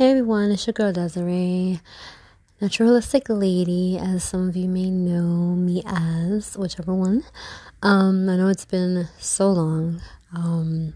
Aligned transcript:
Hey 0.00 0.12
everyone, 0.12 0.50
it's 0.50 0.66
your 0.66 0.72
girl 0.72 0.94
Desiree, 0.94 1.78
Natural 2.58 2.92
Holistic 2.92 3.24
Lady, 3.28 3.98
as 3.98 4.24
some 4.24 4.48
of 4.48 4.56
you 4.56 4.66
may 4.66 4.88
know 4.88 5.54
me 5.54 5.82
as, 5.84 6.56
whichever 6.56 6.94
one. 6.94 7.22
Um, 7.82 8.26
I 8.26 8.36
know 8.38 8.48
it's 8.48 8.64
been 8.64 9.10
so 9.18 9.50
long. 9.50 10.00
Um, 10.34 10.94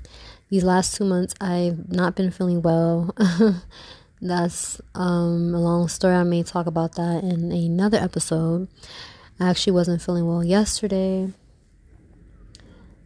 these 0.49 0.65
last 0.65 0.97
two 0.97 1.05
months, 1.05 1.35
I've 1.39 1.93
not 1.93 2.15
been 2.15 2.31
feeling 2.31 2.63
well. 2.63 3.15
That's 4.23 4.81
um, 4.95 5.55
a 5.55 5.61
long 5.61 5.89
story. 5.89 6.15
I 6.15 6.23
may 6.23 6.43
talk 6.43 6.65
about 6.67 6.95
that 6.95 7.25
in 7.25 7.53
another 7.53 7.99
episode. 7.99 8.69
I 9.39 9.51
actually 9.51 9.75
wasn't 9.75 10.01
feeling 10.01 10.27
well 10.27 10.43
yesterday. 10.43 11.31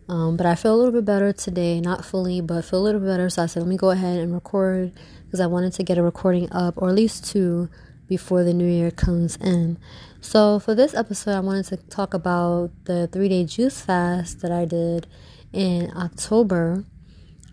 Um, 0.08 0.36
but 0.36 0.46
I 0.46 0.54
feel 0.54 0.74
a 0.74 0.78
little 0.78 0.92
bit 0.92 1.04
better 1.04 1.32
today, 1.32 1.80
not 1.80 2.04
fully, 2.04 2.40
but 2.40 2.64
feel 2.64 2.80
a 2.80 2.84
little 2.84 3.00
bit 3.00 3.08
better. 3.08 3.28
So 3.28 3.42
I 3.42 3.46
said, 3.46 3.62
let 3.62 3.68
me 3.68 3.76
go 3.76 3.90
ahead 3.90 4.18
and 4.18 4.32
record 4.32 4.92
because 5.24 5.40
I 5.40 5.46
wanted 5.46 5.74
to 5.74 5.82
get 5.82 5.98
a 5.98 6.02
recording 6.02 6.50
up, 6.50 6.74
or 6.78 6.88
at 6.88 6.94
least 6.94 7.30
two, 7.30 7.68
before 8.08 8.42
the 8.42 8.54
new 8.54 8.66
year 8.66 8.90
comes 8.90 9.36
in. 9.36 9.78
So 10.20 10.58
for 10.58 10.74
this 10.74 10.94
episode, 10.94 11.32
I 11.36 11.40
wanted 11.40 11.66
to 11.66 11.76
talk 11.76 12.14
about 12.14 12.70
the 12.84 13.06
three 13.06 13.28
day 13.28 13.44
juice 13.44 13.80
fast 13.80 14.40
that 14.40 14.50
I 14.50 14.64
did 14.64 15.06
in 15.52 15.92
October. 15.94 16.84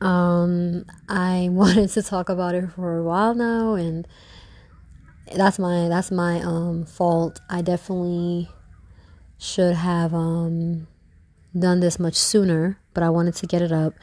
Um, 0.01 0.85
I 1.09 1.49
wanted 1.51 1.89
to 1.89 2.01
talk 2.01 2.29
about 2.29 2.55
it 2.55 2.71
for 2.71 2.97
a 2.97 3.03
while 3.03 3.35
now, 3.35 3.73
and 3.73 4.07
that's 5.35 5.59
my 5.59 5.87
that's 5.89 6.09
my 6.11 6.41
um 6.41 6.85
fault. 6.85 7.41
I 7.49 7.61
definitely 7.61 8.49
should 9.37 9.75
have 9.75 10.13
um 10.13 10.87
done 11.57 11.79
this 11.79 11.99
much 11.99 12.15
sooner, 12.15 12.77
but 12.93 13.03
I 13.03 13.09
wanted 13.09 13.35
to 13.35 13.47
get 13.47 13.61
it 13.61 13.71
up. 13.71 13.93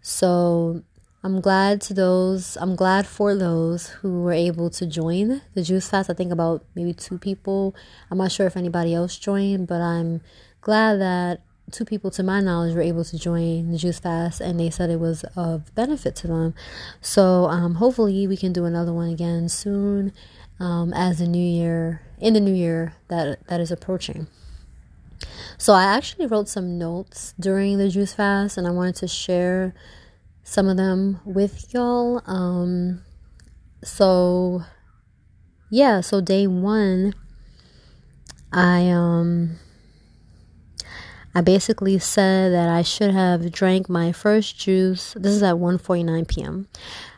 So 0.00 0.82
I'm 1.22 1.40
glad 1.40 1.80
to 1.82 1.94
those, 1.94 2.56
I'm 2.60 2.76
glad 2.76 3.06
for 3.06 3.34
those 3.34 3.88
who 3.88 4.22
were 4.22 4.32
able 4.32 4.70
to 4.70 4.86
join 4.86 5.40
the 5.54 5.62
juice 5.62 5.88
fast. 5.88 6.10
I 6.10 6.14
think 6.14 6.32
about 6.32 6.64
maybe 6.74 6.92
two 6.92 7.18
people. 7.18 7.74
I'm 8.10 8.18
not 8.18 8.32
sure 8.32 8.46
if 8.46 8.56
anybody 8.56 8.94
else 8.94 9.18
joined, 9.18 9.66
but 9.66 9.80
I'm 9.80 10.20
glad 10.60 11.00
that 11.00 11.40
two 11.70 11.84
people 11.84 12.10
to 12.10 12.22
my 12.22 12.40
knowledge 12.40 12.74
were 12.74 12.82
able 12.82 13.04
to 13.04 13.18
join 13.18 13.70
the 13.70 13.78
juice 13.78 13.98
fast 13.98 14.40
and 14.40 14.60
they 14.60 14.68
said 14.68 14.90
it 14.90 15.00
was 15.00 15.24
of 15.34 15.74
benefit 15.74 16.14
to 16.16 16.26
them. 16.26 16.54
So 17.00 17.46
um, 17.46 17.76
hopefully 17.76 18.26
we 18.26 18.36
can 18.36 18.52
do 18.52 18.64
another 18.64 18.92
one 18.92 19.08
again 19.08 19.48
soon 19.48 20.12
um, 20.60 20.92
as 20.92 21.18
the 21.18 21.26
new 21.26 21.42
year, 21.42 22.02
in 22.18 22.34
the 22.34 22.40
new 22.40 22.54
year 22.54 22.94
that 23.08 23.46
that 23.46 23.60
is 23.60 23.70
approaching. 23.70 24.26
So 25.58 25.72
I 25.72 25.84
actually 25.84 26.26
wrote 26.26 26.48
some 26.48 26.78
notes 26.78 27.34
during 27.38 27.78
the 27.78 27.88
juice 27.88 28.14
fast 28.14 28.58
and 28.58 28.66
I 28.66 28.70
wanted 28.70 28.96
to 28.96 29.08
share 29.08 29.74
some 30.42 30.68
of 30.68 30.76
them 30.76 31.20
with 31.24 31.72
y'all. 31.72 32.22
Um 32.26 33.02
so 33.82 34.62
yeah, 35.70 36.00
so 36.00 36.20
day 36.20 36.46
1 36.46 37.14
I 38.52 38.88
um 38.90 39.58
I 41.34 41.40
basically 41.40 41.98
said 41.98 42.52
that 42.52 42.68
I 42.68 42.82
should 42.82 43.12
have 43.12 43.50
drank 43.50 43.88
my 43.88 44.12
first 44.12 44.56
juice. 44.56 45.14
This 45.14 45.32
is 45.32 45.42
at 45.42 45.56
1:49 45.56 46.28
p.m. 46.28 46.68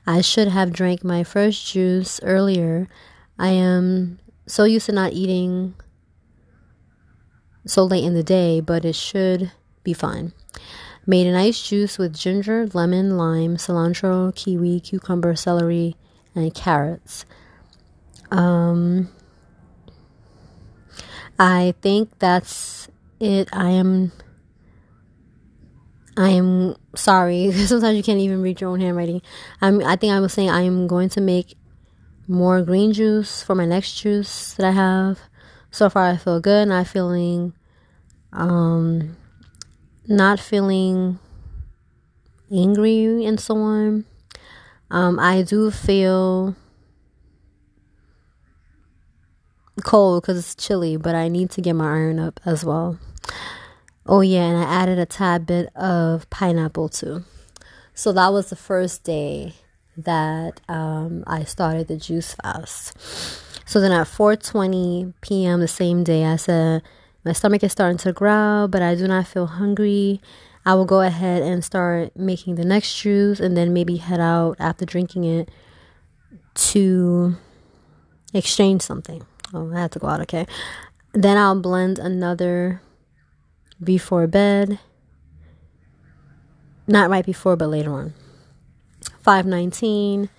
I 0.07 0.23
should 0.23 0.49
have 0.49 0.73
drank 0.73 1.05
my 1.05 1.23
first 1.23 1.67
juice 1.67 2.19
earlier. 2.23 2.89
I 3.39 3.51
am 3.51 4.19
so 4.47 4.65
used 4.65 4.87
to 4.87 4.93
not 4.93 5.13
eating 5.13 5.75
so 7.67 7.85
late 7.85 8.05
in 8.05 8.15
the 8.15 8.23
day, 8.23 8.61
but 8.61 8.85
it 8.85 8.95
should 8.95 9.53
be 9.83 9.93
fine. 9.93 10.33
Made 11.07 11.27
a 11.27 11.33
nice 11.33 11.63
juice 11.63 11.99
with 11.99 12.17
ginger, 12.17 12.67
lemon, 12.73 13.17
lime, 13.17 13.57
cilantro, 13.57 14.35
kiwi, 14.35 14.81
cucumber, 14.81 15.37
celery, 15.37 15.97
and 16.35 16.53
carrots. 16.55 17.25
Um, 18.31 19.09
I 21.39 21.75
think 21.81 22.19
that's 22.19 22.89
it. 23.21 23.49
I 23.53 23.71
am. 23.71 24.13
I 26.17 26.31
am 26.31 26.77
sorry. 26.95 27.53
Sometimes 27.67 27.97
you 27.97 28.03
can't 28.03 28.19
even 28.19 28.43
read 28.43 28.61
your 28.61 28.71
own 28.71 28.81
handwriting. 28.81 29.23
I'm. 29.61 29.85
I 29.85 29.97
think 29.97 30.13
I 30.13 30.21
was 30.21 30.33
saying 30.33 30.51
I 30.51 30.63
am 30.63 30.87
going 30.87 31.09
to 31.11 31.21
make 31.21 31.57
more 32.27 32.63
green 32.63 32.93
juice 32.93 33.43
for 33.43 33.55
my 33.55 33.67
next 33.67 34.01
juice 34.01 34.55
that 34.55 34.67
I 34.67 34.73
have. 34.73 35.21
So 35.71 35.91
far, 35.91 36.09
I 36.09 36.17
feel 36.17 36.41
good. 36.41 36.69
Not 36.69 36.87
feeling, 36.87 37.53
um, 38.33 39.17
not 40.07 40.41
feeling 40.41 41.19
angry 42.51 43.25
and 43.25 43.39
so 43.39 43.57
on. 43.57 44.05
Um, 44.91 45.19
I 45.19 45.43
do 45.43 45.71
feel 45.71 46.55
cold 49.83 50.23
because 50.23 50.39
it's 50.39 50.55
chilly, 50.55 50.97
but 50.97 51.15
I 51.15 51.29
need 51.29 51.51
to 51.51 51.61
get 51.61 51.75
my 51.75 51.93
iron 51.93 52.19
up 52.19 52.41
as 52.45 52.65
well. 52.65 52.99
Oh 54.07 54.21
yeah, 54.21 54.45
and 54.45 54.57
I 54.57 54.63
added 54.63 54.99
a 54.99 55.07
tad 55.07 55.47
bit 55.47 55.75
of 55.75 56.31
pineapple 56.31 56.89
too. 56.89 57.25
So 57.95 58.13
that 58.13 58.33
was 58.33 58.51
the 58.51 58.57
first 58.57 59.03
day 59.03 59.55
that 59.97 60.61
um, 60.69 61.25
I 61.27 61.45
started 61.45 61.89
the 61.89 61.97
juice 61.97 62.35
fast. 62.35 62.97
So 63.67 63.81
then 63.81 63.91
at 63.91 64.07
4:20 64.07 65.13
p.m. 65.21 65.61
the 65.61 65.69
same 65.69 66.05
day, 66.05 66.25
I 66.25 66.37
said 66.37 66.83
my 67.25 67.33
stomach 67.33 67.65
is 67.65 67.73
starting 67.73 67.99
to 67.99 68.13
growl, 68.13 68.69
but 68.69 68.81
I 68.81 68.95
do 68.95 69.09
not 69.09 69.27
feel 69.27 69.47
hungry. 69.47 70.21
I 70.65 70.75
will 70.75 70.85
go 70.85 71.01
ahead 71.01 71.43
and 71.43 71.65
start 71.65 72.17
making 72.17 72.55
the 72.55 72.65
next 72.65 72.97
juice, 72.97 73.41
and 73.41 73.57
then 73.57 73.73
maybe 73.73 73.97
head 73.97 74.21
out 74.21 74.57
after 74.61 74.85
drinking 74.85 75.25
it 75.25 75.51
to 76.55 77.37
exchange 78.33 78.83
something. 78.83 79.27
Oh, 79.53 79.73
I 79.75 79.81
have 79.81 79.91
to 79.91 79.99
go 79.99 80.07
out. 80.07 80.21
Okay, 80.23 80.47
then 81.13 81.37
I'll 81.37 81.61
blend 81.61 81.99
another 81.99 82.81
before 83.83 84.29
bed. 84.29 84.79
Not 86.87 87.11
right 87.11 87.27
before, 87.27 87.57
but 87.57 87.69
later 87.69 87.93
on. 87.93 88.15
519. 89.23 90.31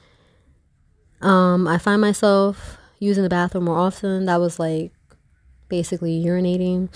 Um, 1.19 1.67
I 1.67 1.77
find 1.77 1.99
myself 1.99 2.77
using 2.99 3.23
the 3.23 3.29
bathroom 3.29 3.65
more 3.65 3.77
often. 3.77 4.25
That 4.25 4.39
was 4.39 4.59
like 4.59 4.91
basically 5.69 6.23
urinating 6.23 6.89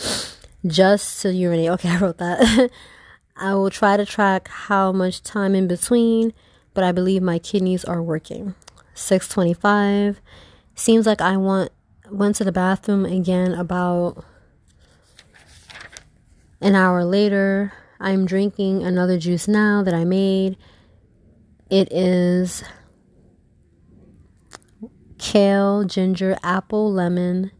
just 0.66 1.22
to 1.22 1.34
urinate. 1.34 1.70
Okay, 1.72 1.90
I 1.96 1.98
wrote 1.98 2.18
that. 2.18 2.72
I 3.36 3.56
will 3.56 3.70
try 3.70 3.98
to 3.98 4.06
track 4.06 4.48
how 4.50 4.92
much 4.92 5.24
time 5.24 5.56
in 5.56 5.68
between, 5.68 6.34
but 6.74 6.84
I 6.84 6.92
believe 6.92 7.22
my 7.22 7.40
kidneys 7.40 7.84
are 7.84 8.02
working. 8.02 8.54
625. 8.94 10.22
Seems 10.76 11.06
like 11.06 11.22
I 11.22 11.38
want 11.38 11.72
went 12.10 12.36
to 12.36 12.44
the 12.44 12.52
bathroom 12.52 13.06
again 13.06 13.54
about 13.54 14.24
an 16.60 16.76
hour 16.76 17.04
later. 17.06 17.74
I'm 18.00 18.26
drinking 18.26 18.84
another 18.84 19.18
juice 19.18 19.48
now 19.48 19.82
that 19.84 19.94
I 19.94 20.04
made. 20.04 20.58
It 21.70 21.92
is 21.92 22.64
kale, 25.22 25.86
ginger, 25.86 26.38
apple, 26.44 26.92
lemon, 26.92 27.52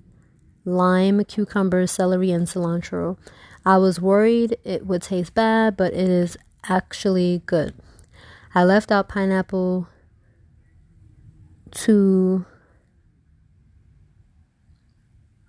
lime, 0.66 1.24
cucumber, 1.24 1.88
celery, 1.88 2.32
and 2.32 2.48
cilantro. 2.48 3.18
I 3.64 3.78
was 3.78 4.02
worried 4.02 4.58
it 4.66 4.86
would 4.88 5.04
taste 5.04 5.36
bad, 5.36 5.78
but 5.78 5.94
it 5.94 6.10
is 6.10 6.36
actually 6.68 7.44
good. 7.46 7.76
I 8.54 8.64
left 8.64 8.92
out 8.92 9.08
pineapple 9.08 9.88
to 11.72 12.46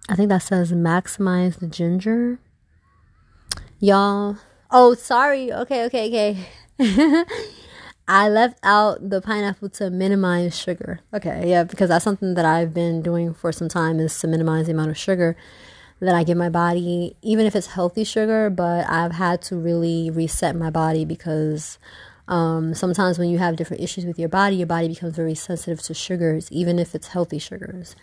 I 0.09 0.15
think 0.15 0.29
that 0.29 0.43
says 0.43 0.73
maximize 0.73 1.59
the 1.59 1.67
ginger. 1.67 2.39
Y'all. 3.79 4.37
Oh, 4.71 4.95
sorry. 4.95 5.51
Okay, 5.53 5.85
okay, 5.87 6.37
okay. 6.79 7.25
I 8.09 8.29
left 8.29 8.59
out 8.63 9.11
the 9.11 9.21
pineapple 9.21 9.69
to 9.71 9.91
minimize 9.91 10.59
sugar. 10.59 11.01
Okay, 11.15 11.49
yeah, 11.49 11.65
because 11.65 11.89
that's 11.89 12.05
something 12.05 12.35
that 12.35 12.45
I've 12.45 12.75
been 12.75 13.01
doing 13.03 13.33
for 13.33 13.53
some 13.53 13.69
time 13.69 14.01
is 14.01 14.19
to 14.21 14.27
minimize 14.27 14.67
the 14.67 14.73
amount 14.73 14.91
of 14.91 14.99
sugar 14.99 15.37
that 16.01 16.15
I 16.15 16.25
give 16.25 16.37
my 16.37 16.49
body, 16.49 17.15
even 17.23 17.47
if 17.47 17.55
it's 17.55 17.69
healthy 17.69 18.03
sugar, 18.03 18.51
but 18.51 18.89
I've 18.89 19.13
had 19.13 19.41
to 19.43 19.57
really 19.57 20.11
reset 20.11 20.57
my 20.57 20.69
body 20.69 21.05
because 21.05 21.79
um, 22.27 22.75
sometimes 22.75 23.21
when 23.21 23.29
you 23.31 23.39
have 23.39 23.55
different 23.55 23.83
issues 23.83 24.05
with 24.05 24.19
your 24.19 24.29
body, 24.29 24.57
your 24.57 24.67
body 24.67 24.89
becomes 24.89 25.15
very 25.15 25.37
sensitive 25.37 25.81
to 25.83 25.95
sugars, 25.95 26.51
even 26.51 26.81
if 26.81 26.97
it's 26.97 27.09
healthy 27.09 27.39
sugars. 27.39 27.95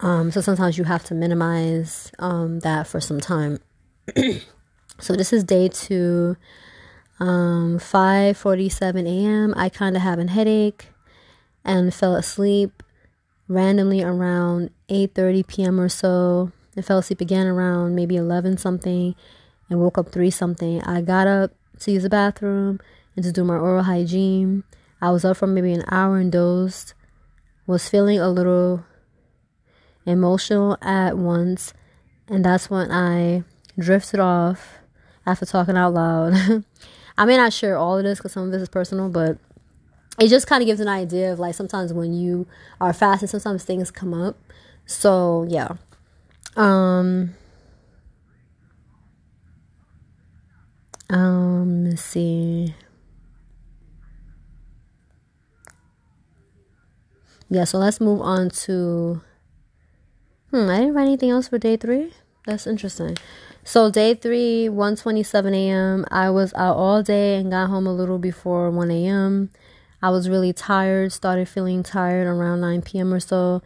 Um, 0.00 0.30
so 0.30 0.42
sometimes 0.42 0.76
you 0.76 0.84
have 0.84 1.04
to 1.04 1.14
minimize 1.14 2.12
um, 2.18 2.60
that 2.60 2.86
for 2.86 3.00
some 3.00 3.20
time. 3.20 3.60
so 4.98 5.14
this 5.14 5.32
is 5.32 5.42
day 5.42 5.68
two 5.68 6.36
um 7.20 7.78
5:47 7.78 9.06
a.m. 9.06 9.54
I 9.56 9.68
kind 9.68 9.94
of 9.96 10.02
have 10.02 10.18
a 10.18 10.26
headache 10.26 10.88
and 11.64 11.92
fell 11.94 12.16
asleep 12.16 12.82
randomly 13.46 14.02
around 14.02 14.70
8:30 14.88 15.46
p.m. 15.46 15.80
or 15.80 15.88
so. 15.88 16.52
I 16.76 16.82
fell 16.82 16.98
asleep 16.98 17.20
again 17.20 17.46
around 17.46 17.94
maybe 17.94 18.16
11 18.16 18.56
something 18.58 19.14
and 19.68 19.80
woke 19.80 19.98
up 19.98 20.10
3 20.10 20.30
something. 20.30 20.82
I 20.82 21.02
got 21.02 21.26
up 21.26 21.52
to 21.80 21.92
use 21.92 22.04
the 22.04 22.08
bathroom 22.10 22.80
and 23.16 23.24
to 23.24 23.32
do 23.32 23.44
my 23.44 23.56
oral 23.56 23.82
hygiene. 23.82 24.64
I 25.02 25.10
was 25.10 25.24
up 25.24 25.36
for 25.36 25.46
maybe 25.46 25.72
an 25.72 25.84
hour 25.90 26.18
and 26.18 26.32
dozed 26.32 26.94
was 27.66 27.88
feeling 27.88 28.18
a 28.18 28.28
little 28.28 28.84
emotional 30.04 30.76
at 30.82 31.16
once, 31.16 31.72
and 32.28 32.44
that's 32.44 32.68
when 32.70 32.90
I 32.90 33.44
drifted 33.78 34.20
off 34.20 34.78
after 35.26 35.46
talking 35.46 35.76
out 35.76 35.94
loud. 35.94 36.64
I 37.20 37.26
may 37.26 37.36
not 37.36 37.52
share 37.52 37.76
all 37.76 37.98
of 37.98 38.02
this 38.02 38.18
because 38.18 38.32
some 38.32 38.44
of 38.44 38.50
this 38.50 38.62
is 38.62 38.70
personal, 38.70 39.10
but 39.10 39.36
it 40.18 40.28
just 40.28 40.46
kind 40.46 40.62
of 40.62 40.66
gives 40.66 40.80
an 40.80 40.88
idea 40.88 41.30
of 41.30 41.38
like 41.38 41.54
sometimes 41.54 41.92
when 41.92 42.14
you 42.14 42.46
are 42.80 42.94
fasting, 42.94 43.28
sometimes 43.28 43.62
things 43.62 43.90
come 43.90 44.14
up. 44.14 44.38
So 44.86 45.44
yeah. 45.46 45.72
Um 46.56 47.34
um 51.10 51.90
let's 51.90 52.02
see. 52.02 52.74
Yeah, 57.50 57.64
so 57.64 57.76
let's 57.76 58.00
move 58.00 58.22
on 58.22 58.48
to 58.64 59.20
Hmm, 60.52 60.70
I 60.70 60.78
didn't 60.78 60.94
write 60.94 61.02
anything 61.02 61.28
else 61.28 61.48
for 61.48 61.58
day 61.58 61.76
three. 61.76 62.14
That's 62.46 62.66
interesting. 62.66 63.18
So 63.62 63.90
day 63.90 64.14
three, 64.14 64.68
1:27 64.68 65.54
a.m. 65.54 66.04
I 66.10 66.30
was 66.30 66.52
out 66.54 66.76
all 66.76 67.02
day 67.02 67.36
and 67.36 67.50
got 67.50 67.68
home 67.68 67.86
a 67.86 67.92
little 67.92 68.18
before 68.18 68.70
1 68.70 68.90
a.m. 68.90 69.50
I 70.02 70.10
was 70.10 70.28
really 70.28 70.52
tired. 70.52 71.12
Started 71.12 71.48
feeling 71.48 71.82
tired 71.82 72.26
around 72.26 72.62
9 72.62 72.82
p.m. 72.82 73.12
or 73.12 73.20
so, 73.20 73.62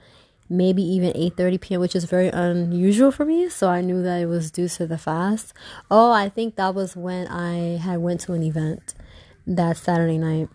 maybe 0.50 0.82
even 0.82 1.12
8:30 1.12 1.60
p.m., 1.60 1.80
which 1.80 1.94
is 1.94 2.04
very 2.04 2.28
unusual 2.28 3.12
for 3.12 3.24
me. 3.24 3.48
So 3.48 3.68
I 3.70 3.80
knew 3.80 4.02
that 4.02 4.20
it 4.20 4.26
was 4.26 4.50
due 4.50 4.68
to 4.68 4.86
the 4.86 4.98
fast. 4.98 5.54
Oh, 5.90 6.10
I 6.10 6.28
think 6.28 6.56
that 6.56 6.74
was 6.74 6.96
when 6.96 7.28
I 7.28 7.78
had 7.78 8.00
went 8.00 8.20
to 8.22 8.32
an 8.32 8.42
event 8.42 8.94
that 9.46 9.76
Saturday 9.76 10.18
night, 10.18 10.48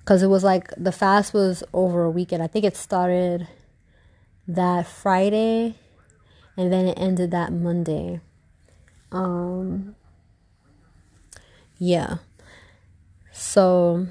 because 0.00 0.22
it 0.22 0.28
was 0.28 0.44
like 0.44 0.68
the 0.76 0.92
fast 0.92 1.32
was 1.32 1.64
over 1.72 2.04
a 2.04 2.10
weekend. 2.10 2.42
I 2.42 2.46
think 2.46 2.64
it 2.64 2.76
started 2.76 3.48
that 4.46 4.86
Friday, 4.86 5.76
and 6.58 6.70
then 6.70 6.86
it 6.86 6.98
ended 6.98 7.30
that 7.30 7.52
Monday. 7.52 8.20
Um, 9.16 9.96
yeah. 11.78 12.18
So 13.32 14.08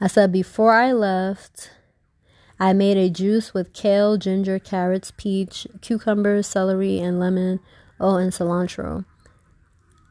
I 0.00 0.06
said 0.06 0.32
before 0.32 0.72
I 0.72 0.92
left, 0.92 1.70
I 2.58 2.72
made 2.72 2.96
a 2.96 3.10
juice 3.10 3.52
with 3.52 3.72
kale, 3.72 4.16
ginger, 4.16 4.58
carrots, 4.58 5.12
peach, 5.16 5.66
cucumbers, 5.80 6.46
celery, 6.46 6.98
and 6.98 7.20
lemon, 7.20 7.60
oh, 8.00 8.16
and 8.16 8.32
cilantro. 8.32 9.04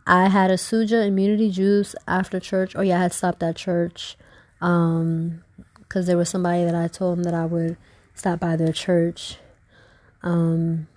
I 0.06 0.28
had 0.28 0.52
a 0.52 0.56
Suja 0.56 1.08
immunity 1.08 1.50
juice 1.50 1.96
after 2.08 2.40
church. 2.40 2.76
Oh, 2.76 2.82
yeah, 2.82 3.00
I 3.00 3.04
had 3.04 3.14
stopped 3.14 3.42
at 3.44 3.56
church 3.56 4.18
um 4.62 5.44
because 5.80 6.06
there 6.08 6.18
was 6.18 6.30
somebody 6.30 6.64
that 6.64 6.76
I 6.76 6.88
told 6.88 7.18
them 7.18 7.24
that 7.24 7.34
I 7.34 7.46
would 7.46 7.78
stop 8.14 8.40
by 8.40 8.56
their 8.56 8.72
church. 8.72 9.38
Um, 10.24 10.88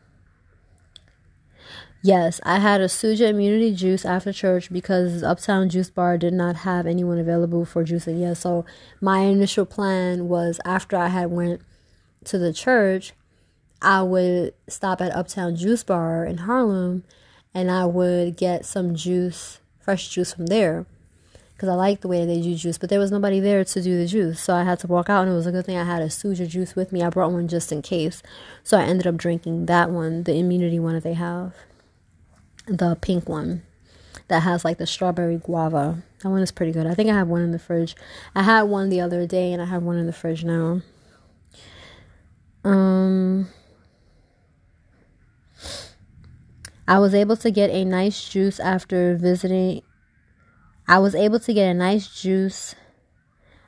yes, 2.02 2.40
I 2.44 2.58
had 2.58 2.80
a 2.80 2.86
Suja 2.86 3.28
immunity 3.28 3.74
juice 3.74 4.04
after 4.04 4.32
church 4.32 4.72
because 4.72 5.22
Uptown 5.22 5.68
Juice 5.68 5.90
Bar 5.90 6.18
did 6.18 6.32
not 6.32 6.56
have 6.56 6.86
anyone 6.86 7.18
available 7.18 7.64
for 7.64 7.84
juicing. 7.84 8.20
Yeah, 8.20 8.34
so 8.34 8.64
my 9.00 9.20
initial 9.20 9.66
plan 9.66 10.28
was 10.28 10.60
after 10.64 10.96
I 10.96 11.08
had 11.08 11.30
went 11.30 11.60
to 12.24 12.38
the 12.38 12.52
church, 12.52 13.12
I 13.82 14.02
would 14.02 14.54
stop 14.68 15.00
at 15.00 15.14
Uptown 15.14 15.56
Juice 15.56 15.82
Bar 15.82 16.24
in 16.24 16.38
Harlem 16.38 17.04
and 17.52 17.70
I 17.70 17.86
would 17.86 18.36
get 18.36 18.64
some 18.64 18.94
juice, 18.94 19.60
fresh 19.78 20.08
juice 20.08 20.34
from 20.34 20.46
there 20.46 20.86
because 21.56 21.70
I 21.70 21.74
like 21.74 22.02
the 22.02 22.08
way 22.08 22.26
they 22.26 22.42
do 22.42 22.54
juice, 22.54 22.76
but 22.76 22.90
there 22.90 22.98
was 22.98 23.10
nobody 23.10 23.40
there 23.40 23.64
to 23.64 23.82
do 23.82 23.96
the 23.96 24.06
juice. 24.06 24.42
So 24.42 24.54
I 24.54 24.64
had 24.64 24.78
to 24.80 24.86
walk 24.86 25.08
out, 25.08 25.22
and 25.22 25.32
it 25.32 25.34
was 25.34 25.46
a 25.46 25.52
good 25.52 25.64
thing 25.64 25.78
I 25.78 25.84
had 25.84 26.02
a 26.02 26.06
Suja 26.06 26.46
juice 26.46 26.76
with 26.76 26.92
me. 26.92 27.02
I 27.02 27.08
brought 27.08 27.32
one 27.32 27.48
just 27.48 27.72
in 27.72 27.80
case. 27.80 28.22
So 28.62 28.76
I 28.76 28.82
ended 28.82 29.06
up 29.06 29.16
drinking 29.16 29.64
that 29.64 29.90
one, 29.90 30.24
the 30.24 30.34
immunity 30.34 30.78
one 30.78 30.92
that 30.92 31.02
they 31.02 31.14
have, 31.14 31.54
the 32.66 32.94
pink 33.00 33.26
one 33.26 33.62
that 34.28 34.40
has 34.40 34.66
like 34.66 34.76
the 34.76 34.86
strawberry 34.86 35.38
guava. 35.38 36.02
That 36.22 36.28
one 36.28 36.42
is 36.42 36.52
pretty 36.52 36.72
good. 36.72 36.86
I 36.86 36.92
think 36.92 37.08
I 37.08 37.14
have 37.14 37.28
one 37.28 37.40
in 37.40 37.52
the 37.52 37.58
fridge. 37.58 37.96
I 38.34 38.42
had 38.42 38.64
one 38.64 38.90
the 38.90 39.00
other 39.00 39.26
day, 39.26 39.50
and 39.50 39.62
I 39.62 39.64
have 39.66 39.82
one 39.82 39.96
in 39.96 40.06
the 40.06 40.12
fridge 40.12 40.44
now. 40.44 40.82
Um. 42.64 43.48
I 46.88 46.98
was 46.98 47.14
able 47.14 47.36
to 47.38 47.50
get 47.50 47.70
a 47.70 47.84
nice 47.84 48.28
juice 48.28 48.60
after 48.60 49.16
visiting 49.16 49.82
I 50.88 50.98
was 50.98 51.16
able 51.16 51.40
to 51.40 51.52
get 51.52 51.68
a 51.68 51.74
nice 51.74 52.06
juice 52.08 52.76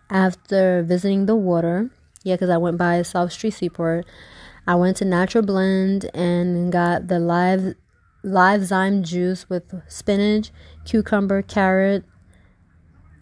after 0.08 0.82
visiting 0.82 1.26
the 1.26 1.34
water. 1.34 1.90
Yeah, 2.22 2.34
because 2.34 2.50
I 2.50 2.58
went 2.58 2.78
by 2.78 3.02
South 3.02 3.32
Street 3.32 3.50
Seaport. 3.50 4.06
I 4.68 4.76
went 4.76 4.98
to 4.98 5.04
Natural 5.04 5.44
Blend 5.44 6.08
and 6.14 6.70
got 6.70 7.08
the 7.08 7.18
live 7.18 7.74
live 8.22 8.60
zyme 8.60 9.02
juice 9.02 9.48
with 9.48 9.74
spinach, 9.88 10.52
cucumber, 10.84 11.42
carrot, 11.42 12.04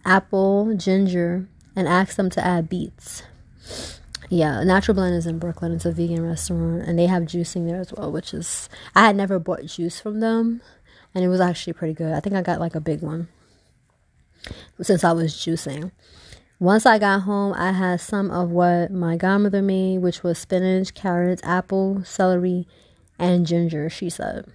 apple, 0.05 0.75
ginger, 0.77 1.49
and 1.75 1.89
asked 1.89 2.19
them 2.19 2.29
to 2.31 2.45
add 2.45 2.69
beets. 2.69 3.23
Yeah, 4.29 4.63
Natural 4.63 4.95
Blend 4.95 5.15
is 5.15 5.27
in 5.27 5.39
Brooklyn. 5.39 5.73
It's 5.73 5.87
a 5.87 5.93
vegan 5.93 6.27
restaurant, 6.27 6.83
and 6.83 6.99
they 6.99 7.07
have 7.07 7.23
juicing 7.25 7.67
there 7.67 7.81
as 7.81 7.93
well, 7.95 8.13
which 8.13 8.35
is 8.35 8.69
I 8.95 9.07
had 9.07 9.17
never 9.17 9.39
bought 9.39 9.65
juice 9.65 10.01
from 10.01 10.21
them, 10.21 10.61
and 11.15 11.25
it 11.25 11.29
was 11.29 11.41
actually 11.41 11.75
pretty 11.75 11.95
good. 11.95 12.13
I 12.13 12.21
think 12.21 12.37
I 12.37 12.43
got 12.43 12.61
like 12.61 12.75
a 12.75 12.81
big 12.81 13.01
one 13.01 13.29
since 14.81 15.05
I 15.05 15.13
was 15.13 15.35
juicing. 15.35 15.93
Once 16.59 16.87
I 16.87 16.99
got 16.99 17.23
home, 17.23 17.53
I 17.55 17.73
had 17.73 18.01
some 18.01 18.31
of 18.31 18.51
what 18.51 18.91
my 18.91 19.17
godmother 19.17 19.61
made, 19.61 19.99
which 19.99 20.23
was 20.23 20.39
spinach, 20.39 20.95
carrots, 20.95 21.43
apple, 21.45 22.03
celery, 22.05 22.67
and 23.19 23.47
ginger, 23.47 23.91
she 23.91 24.09
said. 24.09 24.47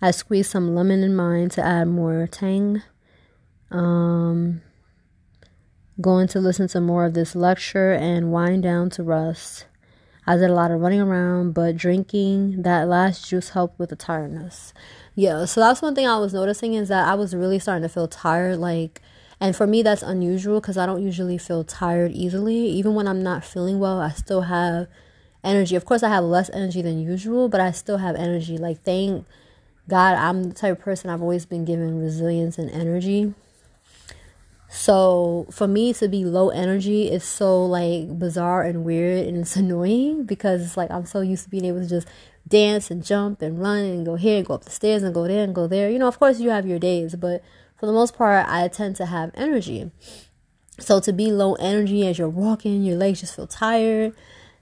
I 0.00 0.10
squeezed 0.12 0.50
some 0.50 0.74
lemon 0.74 1.02
in 1.02 1.14
mine 1.14 1.50
to 1.50 1.64
add 1.64 1.88
more 1.88 2.26
tang. 2.26 2.82
Um, 3.70 4.62
going 6.00 6.26
to 6.28 6.40
listen 6.40 6.68
to 6.68 6.80
more 6.80 7.04
of 7.04 7.14
this 7.14 7.34
lecture 7.34 7.92
and 7.92 8.32
wind 8.32 8.62
down 8.62 8.90
to 8.90 9.02
rest. 9.02 9.66
I 10.26 10.36
did 10.36 10.50
a 10.50 10.54
lot 10.54 10.70
of 10.70 10.80
running 10.80 11.00
around, 11.00 11.52
but 11.52 11.76
drinking 11.76 12.62
that 12.62 12.88
last 12.88 13.28
juice 13.28 13.50
helped 13.50 13.78
with 13.78 13.90
the 13.90 13.96
tiredness. 13.96 14.72
Yeah, 15.14 15.44
so 15.44 15.60
that's 15.60 15.82
one 15.82 15.94
thing 15.94 16.06
I 16.06 16.18
was 16.18 16.32
noticing 16.32 16.74
is 16.74 16.88
that 16.88 17.08
I 17.08 17.14
was 17.14 17.34
really 17.34 17.58
starting 17.58 17.82
to 17.82 17.88
feel 17.88 18.08
tired. 18.08 18.58
Like, 18.58 19.02
and 19.42 19.56
for 19.56 19.66
me, 19.66 19.82
that's 19.82 20.04
unusual 20.04 20.60
because 20.60 20.78
I 20.78 20.86
don't 20.86 21.02
usually 21.02 21.36
feel 21.36 21.64
tired 21.64 22.12
easily. 22.12 22.54
Even 22.54 22.94
when 22.94 23.08
I'm 23.08 23.24
not 23.24 23.44
feeling 23.44 23.80
well, 23.80 24.00
I 24.00 24.10
still 24.10 24.42
have 24.42 24.86
energy. 25.42 25.74
Of 25.74 25.84
course, 25.84 26.04
I 26.04 26.10
have 26.10 26.22
less 26.22 26.48
energy 26.50 26.80
than 26.80 27.00
usual, 27.00 27.48
but 27.48 27.60
I 27.60 27.72
still 27.72 27.98
have 27.98 28.14
energy. 28.14 28.56
Like, 28.56 28.84
thank 28.84 29.26
God, 29.88 30.14
I'm 30.14 30.44
the 30.44 30.54
type 30.54 30.78
of 30.78 30.84
person 30.84 31.10
I've 31.10 31.22
always 31.22 31.44
been 31.44 31.64
given 31.64 32.00
resilience 32.00 32.56
and 32.56 32.70
energy. 32.70 33.34
So 34.68 35.48
for 35.50 35.66
me 35.66 35.92
to 35.94 36.06
be 36.06 36.24
low 36.24 36.50
energy 36.50 37.10
is 37.10 37.24
so 37.24 37.66
like 37.66 38.16
bizarre 38.20 38.62
and 38.62 38.84
weird 38.84 39.26
and 39.26 39.38
it's 39.38 39.56
annoying 39.64 40.22
because 40.22 40.62
it's 40.62 40.76
like 40.76 40.92
I'm 40.92 41.04
so 41.04 41.20
used 41.20 41.44
to 41.44 41.50
being 41.50 41.64
able 41.64 41.80
to 41.80 41.88
just 41.88 42.06
dance 42.46 42.92
and 42.92 43.04
jump 43.04 43.42
and 43.42 43.60
run 43.60 43.80
and 43.80 44.06
go 44.06 44.14
here 44.14 44.36
and 44.36 44.46
go 44.46 44.54
up 44.54 44.64
the 44.64 44.70
stairs 44.70 45.02
and 45.02 45.12
go 45.12 45.26
there 45.26 45.42
and 45.42 45.52
go 45.52 45.66
there. 45.66 45.90
You 45.90 45.98
know, 45.98 46.06
of 46.06 46.20
course 46.20 46.38
you 46.38 46.50
have 46.50 46.64
your 46.64 46.78
days, 46.78 47.16
but 47.16 47.42
for 47.82 47.86
the 47.86 47.92
most 47.92 48.16
part, 48.16 48.46
I 48.48 48.68
tend 48.68 48.94
to 48.94 49.06
have 49.06 49.32
energy. 49.34 49.90
So 50.78 51.00
to 51.00 51.12
be 51.12 51.32
low 51.32 51.54
energy 51.54 52.06
as 52.06 52.16
you're 52.16 52.28
walking, 52.28 52.84
your 52.84 52.96
legs 52.96 53.18
just 53.18 53.34
feel 53.34 53.48
tired. 53.48 54.14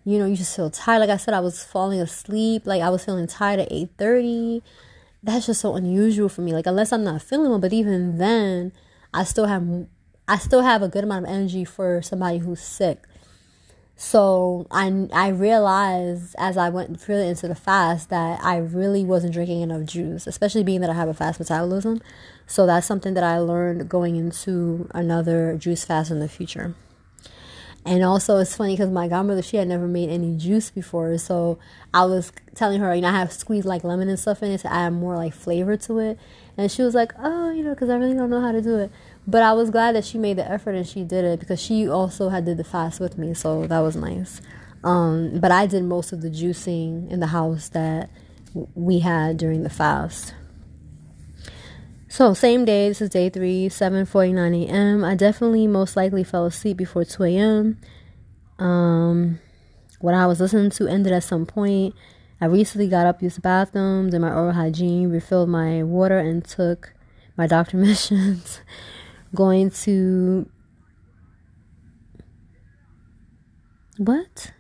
You 0.07 0.19
know, 0.19 0.25
you 0.25 0.37
just 0.37 0.57
feel 0.57 0.71
tired. 0.71 1.01
Like 1.01 1.11
I 1.11 1.19
said, 1.19 1.35
I 1.35 1.41
was 1.41 1.63
falling 1.63 2.01
asleep. 2.01 2.63
Like 2.65 2.81
I 2.81 2.89
was 2.89 3.05
feeling 3.05 3.27
tired 3.27 3.61
at 3.61 3.71
8:30. 3.71 4.63
That's 5.23 5.45
just 5.45 5.61
so 5.61 5.77
unusual 5.77 6.31
for 6.31 6.41
me. 6.41 6.55
Like 6.55 6.67
unless 6.67 6.95
I'm 6.95 7.05
not 7.05 7.21
feeling 7.21 7.51
well, 7.51 7.59
but 7.59 7.75
even 7.75 8.17
then, 8.17 8.73
I 9.13 9.25
still 9.25 9.45
have 9.45 9.69
I 10.27 10.39
still 10.39 10.63
have 10.63 10.81
a 10.81 10.89
good 10.89 11.05
amount 11.05 11.27
of 11.27 11.31
energy 11.31 11.67
for 11.67 12.01
somebody 12.01 12.39
who's 12.39 12.63
sick. 12.63 13.05
So 14.03 14.67
I 14.71 15.09
I 15.13 15.29
realized 15.29 16.35
as 16.39 16.57
I 16.57 16.71
went 16.71 16.99
further 16.99 17.23
into 17.23 17.49
the 17.49 17.55
fast 17.55 18.09
that 18.09 18.43
I 18.43 18.57
really 18.57 19.05
wasn't 19.05 19.35
drinking 19.35 19.61
enough 19.61 19.85
juice, 19.85 20.27
especially 20.27 20.65
being 20.65 20.81
that 20.81 20.89
I 20.89 20.95
have 20.95 21.11
a 21.11 21.13
fast 21.13 21.39
metabolism. 21.39 22.01
So 22.47 22.65
that's 22.65 22.87
something 22.87 23.13
that 23.13 23.23
I 23.23 23.37
learned 23.41 23.91
going 23.91 24.17
into 24.17 24.89
another 24.95 25.55
juice 25.59 25.85
fast 25.85 26.11
in 26.11 26.19
the 26.19 26.31
future. 26.31 26.75
And 27.91 28.05
also, 28.05 28.39
it's 28.39 28.55
funny 28.55 28.75
because 28.75 28.89
my 28.89 29.09
godmother, 29.09 29.43
she 29.43 29.57
had 29.57 29.67
never 29.67 29.89
made 29.89 30.11
any 30.11 30.37
juice 30.37 30.71
before. 30.71 31.19
So 31.19 31.59
I 31.93 32.05
was 32.05 32.31
telling 32.55 32.79
her, 32.79 32.95
you 32.95 33.01
know, 33.01 33.09
I 33.09 33.19
have 33.19 33.33
squeezed 33.33 33.67
like 33.67 33.83
lemon 33.83 34.09
and 34.09 34.17
stuff 34.17 34.45
in 34.45 34.53
it 34.53 34.59
to 34.59 34.73
add 34.73 34.91
more 34.91 35.17
like 35.17 35.35
flavor 35.35 35.77
to 35.77 35.99
it. 35.99 36.17
And 36.57 36.71
she 36.71 36.83
was 36.83 36.95
like, 36.95 37.13
oh, 37.19 37.51
you 37.51 37.65
know, 37.65 37.71
because 37.71 37.91
I 37.91 37.97
really 37.97 38.15
don't 38.15 38.31
know 38.31 38.41
how 38.41 38.53
to 38.53 38.63
do 38.63 38.77
it. 38.77 38.93
But 39.27 39.43
I 39.43 39.55
was 39.55 39.71
glad 39.71 39.97
that 39.97 40.05
she 40.05 40.19
made 40.19 40.39
the 40.39 40.49
effort 40.49 40.77
and 40.77 40.87
she 40.87 41.03
did 41.03 41.25
it 41.25 41.41
because 41.41 41.61
she 41.61 41.89
also 41.89 42.29
had 42.29 42.45
did 42.45 42.59
the 42.59 42.65
fast 42.65 43.01
with 43.01 43.19
me, 43.19 43.35
so 43.35 43.67
that 43.67 43.81
was 43.81 43.97
nice. 43.97 44.41
Um, 44.85 45.41
but 45.41 45.51
I 45.51 45.67
did 45.67 45.83
most 45.83 46.13
of 46.13 46.23
the 46.23 46.31
juicing 46.31 47.11
in 47.11 47.19
the 47.19 47.27
house 47.27 47.71
that 47.71 48.09
we 48.77 49.01
had 49.01 49.37
during 49.37 49.65
the 49.65 49.69
fast. 49.69 50.35
So 52.11 52.35
same 52.35 52.65
day, 52.65 52.89
this 52.89 53.01
is 53.01 53.09
day 53.09 53.31
three, 53.31 53.69
7:49 53.69 54.67
a.m. 54.67 55.05
I 55.05 55.15
definitely 55.15 55.69
most 55.69 55.95
likely 55.95 56.25
fell 56.25 56.45
asleep 56.45 56.77
before 56.77 57.05
2 57.05 57.23
a.m. 57.23 57.79
Um, 58.59 59.39
what 60.01 60.15
I 60.15 60.27
was 60.27 60.41
listening 60.41 60.71
to 60.71 60.89
ended 60.89 61.13
at 61.13 61.23
some 61.23 61.47
point. 61.47 61.95
I 62.41 62.47
recently 62.47 62.89
got 62.89 63.07
up, 63.07 63.23
used 63.23 63.37
the 63.37 63.43
bathroom, 63.43 64.11
did 64.11 64.19
my 64.19 64.33
oral 64.33 64.55
hygiene, 64.55 65.09
refilled 65.09 65.51
my 65.51 65.85
water, 65.85 66.19
and 66.19 66.45
took 66.45 66.95
my 67.37 67.47
doctor 67.47 67.77
missions. 67.87 68.61
Going 69.33 69.71
to 69.71 70.51
what? 73.99 74.51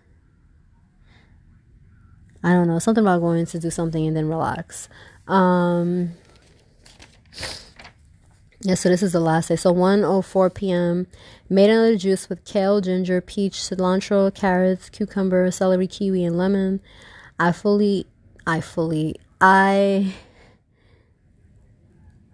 I 2.45 2.53
don't 2.53 2.69
know, 2.69 2.79
something 2.79 3.03
about 3.03 3.23
going 3.23 3.45
to 3.45 3.59
do 3.59 3.71
something 3.71 4.07
and 4.07 4.17
then 4.17 4.29
relax. 4.29 4.89
Um 5.27 6.13
yeah, 8.63 8.75
so 8.75 8.89
this 8.89 9.03
is 9.03 9.13
the 9.13 9.21
last 9.21 9.49
day. 9.49 9.57
So 9.57 9.73
1:04 9.73 10.55
p.m. 10.55 11.07
Made 11.49 11.71
another 11.71 11.97
juice 11.97 12.29
with 12.29 12.45
kale, 12.45 12.81
ginger, 12.81 13.21
peach, 13.21 13.55
cilantro, 13.55 14.33
carrots, 14.35 14.91
cucumber, 14.91 15.51
celery, 15.51 15.87
kiwi, 15.87 16.25
and 16.25 16.37
lemon. 16.37 16.81
I 17.39 17.53
fully, 17.53 18.07
I 18.47 18.61
fully, 18.61 19.17
I. 19.41 20.15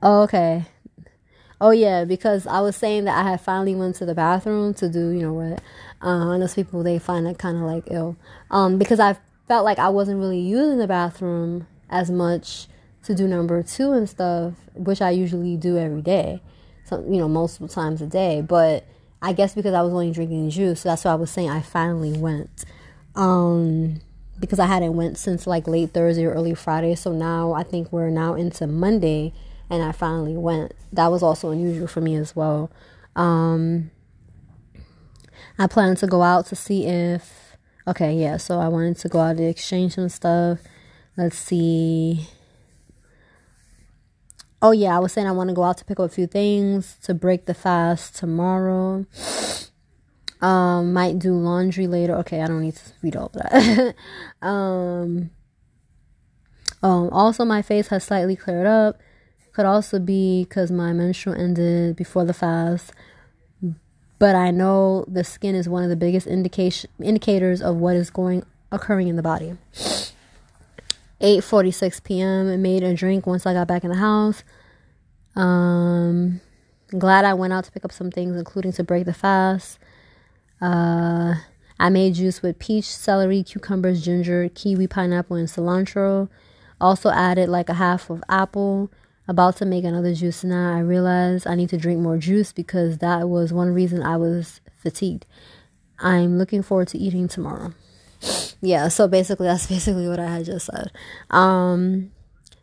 Oh, 0.03 0.23
okay. 0.23 0.67
Oh 1.61 1.71
yeah, 1.71 2.05
because 2.05 2.47
I 2.47 2.61
was 2.61 2.77
saying 2.77 3.05
that 3.05 3.17
I 3.17 3.31
had 3.31 3.41
finally 3.41 3.75
went 3.75 3.97
to 3.97 4.05
the 4.05 4.15
bathroom 4.15 4.75
to 4.75 4.91
do, 4.91 5.09
you 5.09 5.23
know 5.23 5.33
what? 5.33 5.63
Uh, 6.03 6.33
and 6.33 6.43
those 6.43 6.55
people 6.55 6.83
they 6.83 6.99
find 6.99 7.27
it 7.27 7.39
kind 7.39 7.57
of 7.57 7.63
like 7.63 7.85
ill. 7.91 8.17
Um, 8.51 8.79
because 8.79 9.01
I 9.01 9.17
felt 9.49 9.65
like 9.65 9.79
I 9.79 9.89
wasn't 9.89 10.21
really 10.21 10.41
using 10.41 10.79
the 10.79 10.87
bathroom 10.87 11.67
as 11.89 12.11
much 12.11 12.67
to 13.07 13.15
do 13.15 13.27
number 13.29 13.63
two 13.63 13.93
and 13.93 14.09
stuff, 14.09 14.55
which 14.75 15.01
I 15.01 15.11
usually 15.11 15.57
do 15.57 15.79
every 15.79 16.03
day, 16.03 16.43
so 16.85 17.01
you 17.01 17.19
know 17.19 17.29
multiple 17.29 17.69
times 17.69 18.03
a 18.03 18.07
day. 18.07 18.43
But 18.43 18.85
I 19.23 19.33
guess 19.33 19.55
because 19.55 19.75
I 19.75 19.83
was 19.83 19.93
only 19.93 20.11
drinking 20.11 20.51
juice, 20.51 20.81
so 20.81 20.89
that's 20.89 21.05
why 21.05 21.13
I 21.13 21.15
was 21.15 21.31
saying 21.31 21.49
I 21.49 21.61
finally 21.61 22.19
went, 22.19 22.65
um, 23.15 24.01
because 24.41 24.59
I 24.59 24.67
hadn't 24.67 24.95
went 24.95 25.19
since 25.19 25.47
like 25.47 25.67
late 25.67 25.93
Thursday 25.93 26.25
or 26.25 26.33
early 26.33 26.55
Friday. 26.55 26.95
So 26.97 27.13
now 27.13 27.53
I 27.53 27.63
think 27.63 27.93
we're 27.93 28.11
now 28.11 28.35
into 28.35 28.67
Monday, 28.67 29.33
and 29.71 29.83
I 29.83 29.93
finally 29.93 30.37
went. 30.37 30.73
That 30.93 31.11
was 31.11 31.23
also 31.23 31.51
unusual 31.51 31.87
for 31.87 32.01
me 32.01 32.17
as 32.17 32.35
well. 32.35 32.71
Um, 33.15 33.91
I 35.59 35.69
plan 35.69 35.95
to 35.97 36.07
go 36.07 36.23
out 36.23 36.47
to 36.47 36.57
see 36.57 36.87
if 36.87 37.57
okay, 37.87 38.13
yeah. 38.15 38.37
So 38.37 38.59
I 38.59 38.67
wanted 38.67 38.99
to 38.99 39.09
go 39.09 39.21
out 39.21 39.37
to 39.37 39.45
exchange 39.45 39.95
some 39.95 40.09
stuff. 40.09 40.59
Let's 41.17 41.39
see. 41.39 42.29
Oh 44.63 44.73
yeah, 44.73 44.97
I 44.97 44.99
was 44.99 45.13
saying 45.13 45.27
I 45.27 45.33
want 45.33 45.49
to 45.49 45.55
go 45.55 45.65
out 45.65 45.79
to 45.79 45.85
pick 45.85 46.01
up 46.01 46.07
a 46.07 46.09
few 46.09 46.27
things 46.27 46.97
to 47.03 47.15
break 47.15 47.45
the 47.47 47.55
fast 47.55 48.17
tomorrow. 48.17 49.07
Um, 50.41 50.93
might 50.93 51.19
do 51.19 51.35
laundry 51.35 51.87
later. 51.87 52.15
Okay, 52.17 52.41
I 52.41 52.47
don't 52.47 52.63
need 52.63 52.77
to 52.77 52.93
read 53.03 53.17
all 53.17 53.31
that. 53.35 53.95
um, 54.43 55.31
um, 56.83 57.09
also 57.11 57.45
my 57.45 57.63
face 57.63 57.89
has 57.89 58.05
slightly 58.05 58.37
cleared 58.37 58.67
up. 58.67 59.01
Could 59.53 59.67
also 59.67 59.99
be 59.99 60.45
because 60.45 60.71
my 60.71 60.93
menstrual 60.93 61.35
ended 61.35 61.97
before 61.97 62.25
the 62.25 62.35
fast. 62.35 62.93
But 64.19 64.35
I 64.35 64.51
know 64.51 65.05
the 65.09 65.25
skin 65.25 65.55
is 65.55 65.69
one 65.69 65.83
of 65.83 65.91
the 65.91 65.97
biggest 65.97 66.27
indication 66.27 66.91
indicators 67.03 67.61
of 67.61 67.77
what 67.77 67.97
is 67.97 68.11
going 68.11 68.45
occurring 68.73 69.09
in 69.09 69.17
the 69.17 69.23
body. 69.23 69.57
8:46 71.21 72.05
p.m. 72.05 72.51
I 72.51 72.57
made 72.57 72.83
a 72.83 72.95
drink 72.95 73.27
once 73.27 73.47
I 73.47 73.55
got 73.55 73.69
back 73.69 73.85
in 73.85 73.91
the 73.91 73.97
house. 73.97 74.45
Um, 75.35 76.41
glad 76.97 77.25
I 77.25 77.35
went 77.35 77.53
out 77.53 77.65
to 77.65 77.73
pick 77.73 77.85
up 77.85 77.93
some 77.93 78.11
things, 78.11 78.37
including 78.37 78.73
to 78.73 78.85
break 78.85 79.07
the 79.07 79.15
fast. 79.15 79.79
Uh, 80.61 81.35
I 81.79 81.89
made 81.91 82.15
juice 82.15 82.43
with 82.43 82.59
peach, 82.59 82.85
celery, 82.85 83.43
cucumbers, 83.43 84.05
ginger, 84.05 84.49
kiwi, 84.55 84.87
pineapple, 84.87 85.37
and 85.37 85.49
cilantro. 85.49 86.29
Also 86.81 87.11
added 87.11 87.49
like 87.49 87.69
a 87.69 87.75
half 87.75 88.11
of 88.11 88.23
apple. 88.29 88.91
About 89.29 89.57
to 89.57 89.67
make 89.67 89.85
another 89.85 90.15
juice 90.15 90.45
now. 90.45 90.75
I 90.75 90.81
realized 90.81 91.47
I 91.47 91.55
need 91.55 91.71
to 91.71 91.77
drink 91.77 92.01
more 92.01 92.17
juice 92.17 92.53
because 92.53 92.99
that 92.99 93.29
was 93.29 93.53
one 93.53 93.75
reason 93.75 94.03
I 94.03 94.17
was 94.17 94.61
fatigued. 94.77 95.27
I'm 95.99 96.39
looking 96.39 96.63
forward 96.63 96.89
to 96.89 96.99
eating 96.99 97.27
tomorrow 97.27 97.73
yeah, 98.61 98.89
so 98.89 99.09
basically 99.09 99.47
that's 99.47 99.67
basically 99.75 100.09
what 100.09 100.21
I 100.21 100.27
had 100.27 100.47
just 100.47 100.67
said. 100.67 100.91
Um 101.31 102.13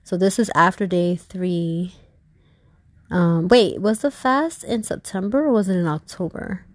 so 0.03 0.17
this 0.17 0.37
is 0.39 0.51
after 0.55 0.85
day 0.87 1.15
3. 1.15 1.93
Um 3.11 3.47
wait, 3.47 3.81
was 3.81 3.99
the 3.99 4.11
fast 4.11 4.63
in 4.63 4.83
September 4.83 5.45
or 5.45 5.51
was 5.51 5.69
it 5.69 5.77
in 5.77 5.87
October? 5.87 6.65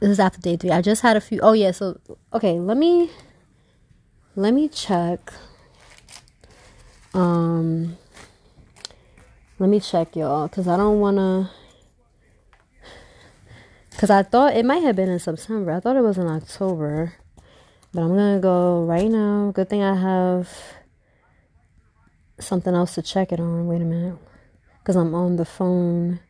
This 0.00 0.10
is 0.10 0.20
after 0.20 0.40
day 0.40 0.56
3. 0.56 0.70
I 0.70 0.82
just 0.82 1.02
had 1.02 1.16
a 1.16 1.20
few 1.20 1.40
Oh 1.40 1.52
yeah, 1.52 1.70
so 1.70 2.00
okay, 2.32 2.58
let 2.58 2.76
me 2.76 3.10
let 4.34 4.52
me 4.52 4.68
check 4.68 5.32
um 7.14 7.96
let 9.58 9.70
me 9.70 9.80
check 9.80 10.14
y'all 10.14 10.48
cuz 10.48 10.68
I 10.68 10.76
don't 10.76 11.00
want 11.00 11.16
to 11.16 11.50
because 13.96 14.10
I 14.10 14.22
thought 14.22 14.54
it 14.54 14.66
might 14.66 14.82
have 14.82 14.94
been 14.94 15.08
in 15.08 15.18
September. 15.18 15.72
I 15.72 15.80
thought 15.80 15.96
it 15.96 16.02
was 16.02 16.18
in 16.18 16.26
October. 16.26 17.14
But 17.94 18.02
I'm 18.02 18.08
going 18.08 18.34
to 18.34 18.42
go 18.42 18.84
right 18.84 19.08
now. 19.08 19.52
Good 19.54 19.70
thing 19.70 19.82
I 19.82 19.94
have 19.94 20.50
something 22.38 22.74
else 22.74 22.94
to 22.96 23.02
check 23.02 23.32
it 23.32 23.40
on. 23.40 23.66
Wait 23.66 23.80
a 23.80 23.86
minute. 23.86 24.18
Because 24.80 24.96
I'm 24.96 25.14
on 25.14 25.36
the 25.36 25.46
phone. 25.46 26.20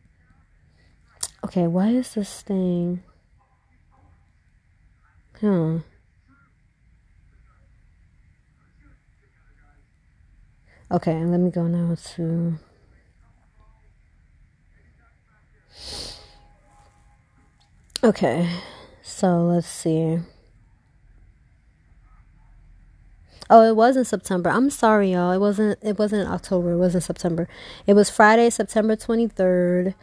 Okay, 1.43 1.67
why 1.67 1.89
is 1.89 2.13
this 2.13 2.41
thing? 2.41 3.03
Huh. 5.41 5.79
Okay, 10.89 11.21
let 11.25 11.41
me 11.41 11.51
go 11.51 11.67
now 11.67 11.97
to 12.15 12.57
Okay, 18.03 18.47
so 19.01 19.45
let's 19.45 19.67
see. 19.67 20.19
Oh, 23.49 23.63
it 23.63 23.75
was 23.75 23.97
in 23.97 24.05
September. 24.05 24.49
I'm 24.49 24.69
sorry, 24.69 25.13
y'all. 25.13 25.31
It 25.31 25.39
wasn't. 25.39 25.79
It 25.81 25.97
wasn't 25.97 26.29
October. 26.29 26.73
It 26.73 26.77
wasn't 26.77 27.03
September. 27.03 27.47
It 27.87 27.93
was 27.93 28.09
Friday, 28.09 28.49
September 28.49 28.95
23rd, 28.95 29.95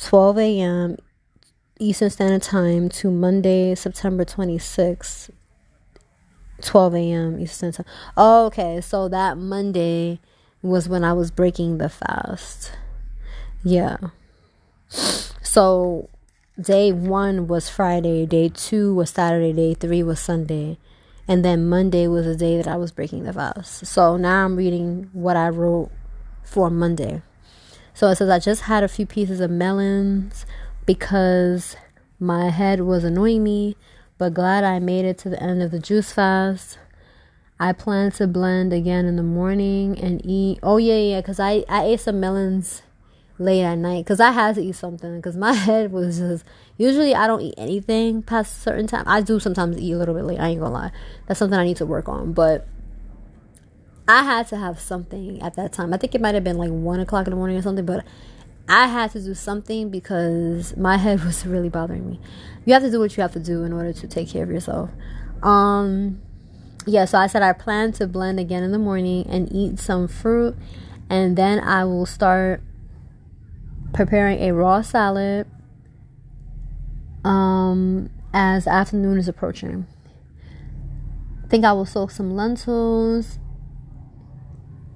12 0.00 0.38
a.m. 0.38 0.96
Eastern 1.78 2.10
Standard 2.10 2.42
Time 2.42 2.88
to 2.88 3.10
Monday, 3.10 3.74
September 3.76 4.24
26th, 4.24 5.30
12 6.62 6.94
a.m. 6.94 7.38
Eastern 7.38 7.70
Time. 7.70 7.86
Oh, 8.16 8.46
okay. 8.46 8.80
So 8.80 9.08
that 9.08 9.38
Monday 9.38 10.18
was 10.62 10.88
when 10.88 11.04
I 11.04 11.12
was 11.12 11.30
breaking 11.30 11.78
the 11.78 11.88
fast. 11.88 12.72
Yeah. 13.62 13.98
So 14.88 16.08
day 16.60 16.92
one 16.92 17.46
was 17.46 17.68
Friday, 17.68 18.26
day 18.26 18.48
two 18.48 18.94
was 18.94 19.10
Saturday, 19.10 19.52
day 19.52 19.74
three 19.74 20.02
was 20.02 20.20
Sunday, 20.20 20.78
and 21.28 21.44
then 21.44 21.68
Monday 21.68 22.08
was 22.08 22.26
the 22.26 22.36
day 22.36 22.56
that 22.56 22.66
I 22.66 22.76
was 22.76 22.90
breaking 22.90 23.24
the 23.24 23.32
fast. 23.32 23.86
So 23.86 24.16
now 24.16 24.44
I'm 24.44 24.56
reading 24.56 25.08
what 25.12 25.36
I 25.36 25.48
wrote 25.48 25.90
for 26.42 26.70
Monday. 26.70 27.22
So 27.94 28.08
it 28.08 28.16
says, 28.16 28.28
I 28.28 28.38
just 28.38 28.62
had 28.62 28.82
a 28.82 28.88
few 28.88 29.06
pieces 29.06 29.40
of 29.40 29.50
melons 29.50 30.46
because 30.86 31.76
my 32.18 32.50
head 32.50 32.80
was 32.80 33.04
annoying 33.04 33.44
me, 33.44 33.76
but 34.18 34.34
glad 34.34 34.64
I 34.64 34.78
made 34.78 35.04
it 35.04 35.18
to 35.18 35.28
the 35.28 35.42
end 35.42 35.62
of 35.62 35.70
the 35.70 35.78
juice 35.78 36.12
fast. 36.12 36.78
I 37.60 37.72
plan 37.72 38.12
to 38.12 38.26
blend 38.26 38.72
again 38.72 39.04
in 39.06 39.16
the 39.16 39.22
morning 39.22 39.98
and 39.98 40.24
eat. 40.24 40.60
Oh, 40.62 40.76
yeah, 40.76 40.94
yeah, 40.94 41.20
because 41.20 41.40
I, 41.40 41.64
I 41.68 41.84
ate 41.84 42.00
some 42.00 42.20
melons 42.20 42.82
late 43.38 43.62
at 43.62 43.76
night 43.76 44.04
because 44.04 44.20
I 44.20 44.32
had 44.32 44.56
to 44.56 44.62
eat 44.62 44.74
something 44.74 45.16
because 45.16 45.36
my 45.36 45.52
head 45.66 45.92
was 45.92 46.18
just. 46.18 46.44
Usually, 46.76 47.14
I 47.14 47.26
don't 47.26 47.40
eat 47.40 47.54
anything 47.58 48.22
past 48.22 48.56
a 48.56 48.60
certain 48.60 48.86
time. 48.86 49.04
I 49.06 49.20
do 49.20 49.40
sometimes 49.40 49.78
eat 49.78 49.92
a 49.92 49.98
little 49.98 50.14
bit 50.14 50.24
late. 50.24 50.38
I 50.38 50.48
ain't 50.48 50.60
gonna 50.60 50.72
lie. 50.72 50.92
That's 51.26 51.38
something 51.38 51.58
I 51.58 51.64
need 51.64 51.76
to 51.78 51.86
work 51.86 52.08
on. 52.08 52.32
But 52.32 52.66
I 54.06 54.22
had 54.22 54.46
to 54.48 54.56
have 54.56 54.78
something 54.78 55.40
at 55.42 55.54
that 55.56 55.72
time. 55.72 55.92
I 55.92 55.96
think 55.96 56.14
it 56.14 56.20
might 56.20 56.34
have 56.34 56.44
been 56.44 56.56
like 56.56 56.70
one 56.70 57.00
o'clock 57.00 57.26
in 57.26 57.30
the 57.30 57.36
morning 57.36 57.56
or 57.56 57.62
something. 57.62 57.84
But 57.84 58.04
I 58.68 58.86
had 58.86 59.10
to 59.12 59.20
do 59.20 59.34
something 59.34 59.90
because 59.90 60.76
my 60.76 60.96
head 60.98 61.24
was 61.24 61.46
really 61.46 61.68
bothering 61.68 62.08
me. 62.08 62.20
You 62.64 62.74
have 62.74 62.82
to 62.82 62.90
do 62.90 63.00
what 63.00 63.16
you 63.16 63.22
have 63.22 63.32
to 63.32 63.40
do 63.40 63.64
in 63.64 63.72
order 63.72 63.92
to 63.92 64.06
take 64.06 64.28
care 64.28 64.44
of 64.44 64.50
yourself. 64.50 64.90
Um, 65.42 66.20
yeah. 66.86 67.04
So 67.04 67.18
I 67.18 67.26
said 67.26 67.42
I 67.42 67.52
plan 67.52 67.92
to 67.92 68.06
blend 68.06 68.38
again 68.38 68.62
in 68.62 68.72
the 68.72 68.78
morning 68.78 69.26
and 69.28 69.52
eat 69.52 69.78
some 69.78 70.06
fruit, 70.08 70.56
and 71.10 71.36
then 71.36 71.60
I 71.60 71.84
will 71.84 72.06
start 72.06 72.62
preparing 73.92 74.40
a 74.40 74.52
raw 74.52 74.82
salad 74.82 75.46
um, 77.24 78.10
as 78.32 78.66
afternoon 78.66 79.18
is 79.18 79.28
approaching. 79.28 79.86
I 81.44 81.48
think 81.48 81.64
I 81.64 81.72
will 81.72 81.86
soak 81.86 82.10
some 82.10 82.34
lentils 82.34 83.38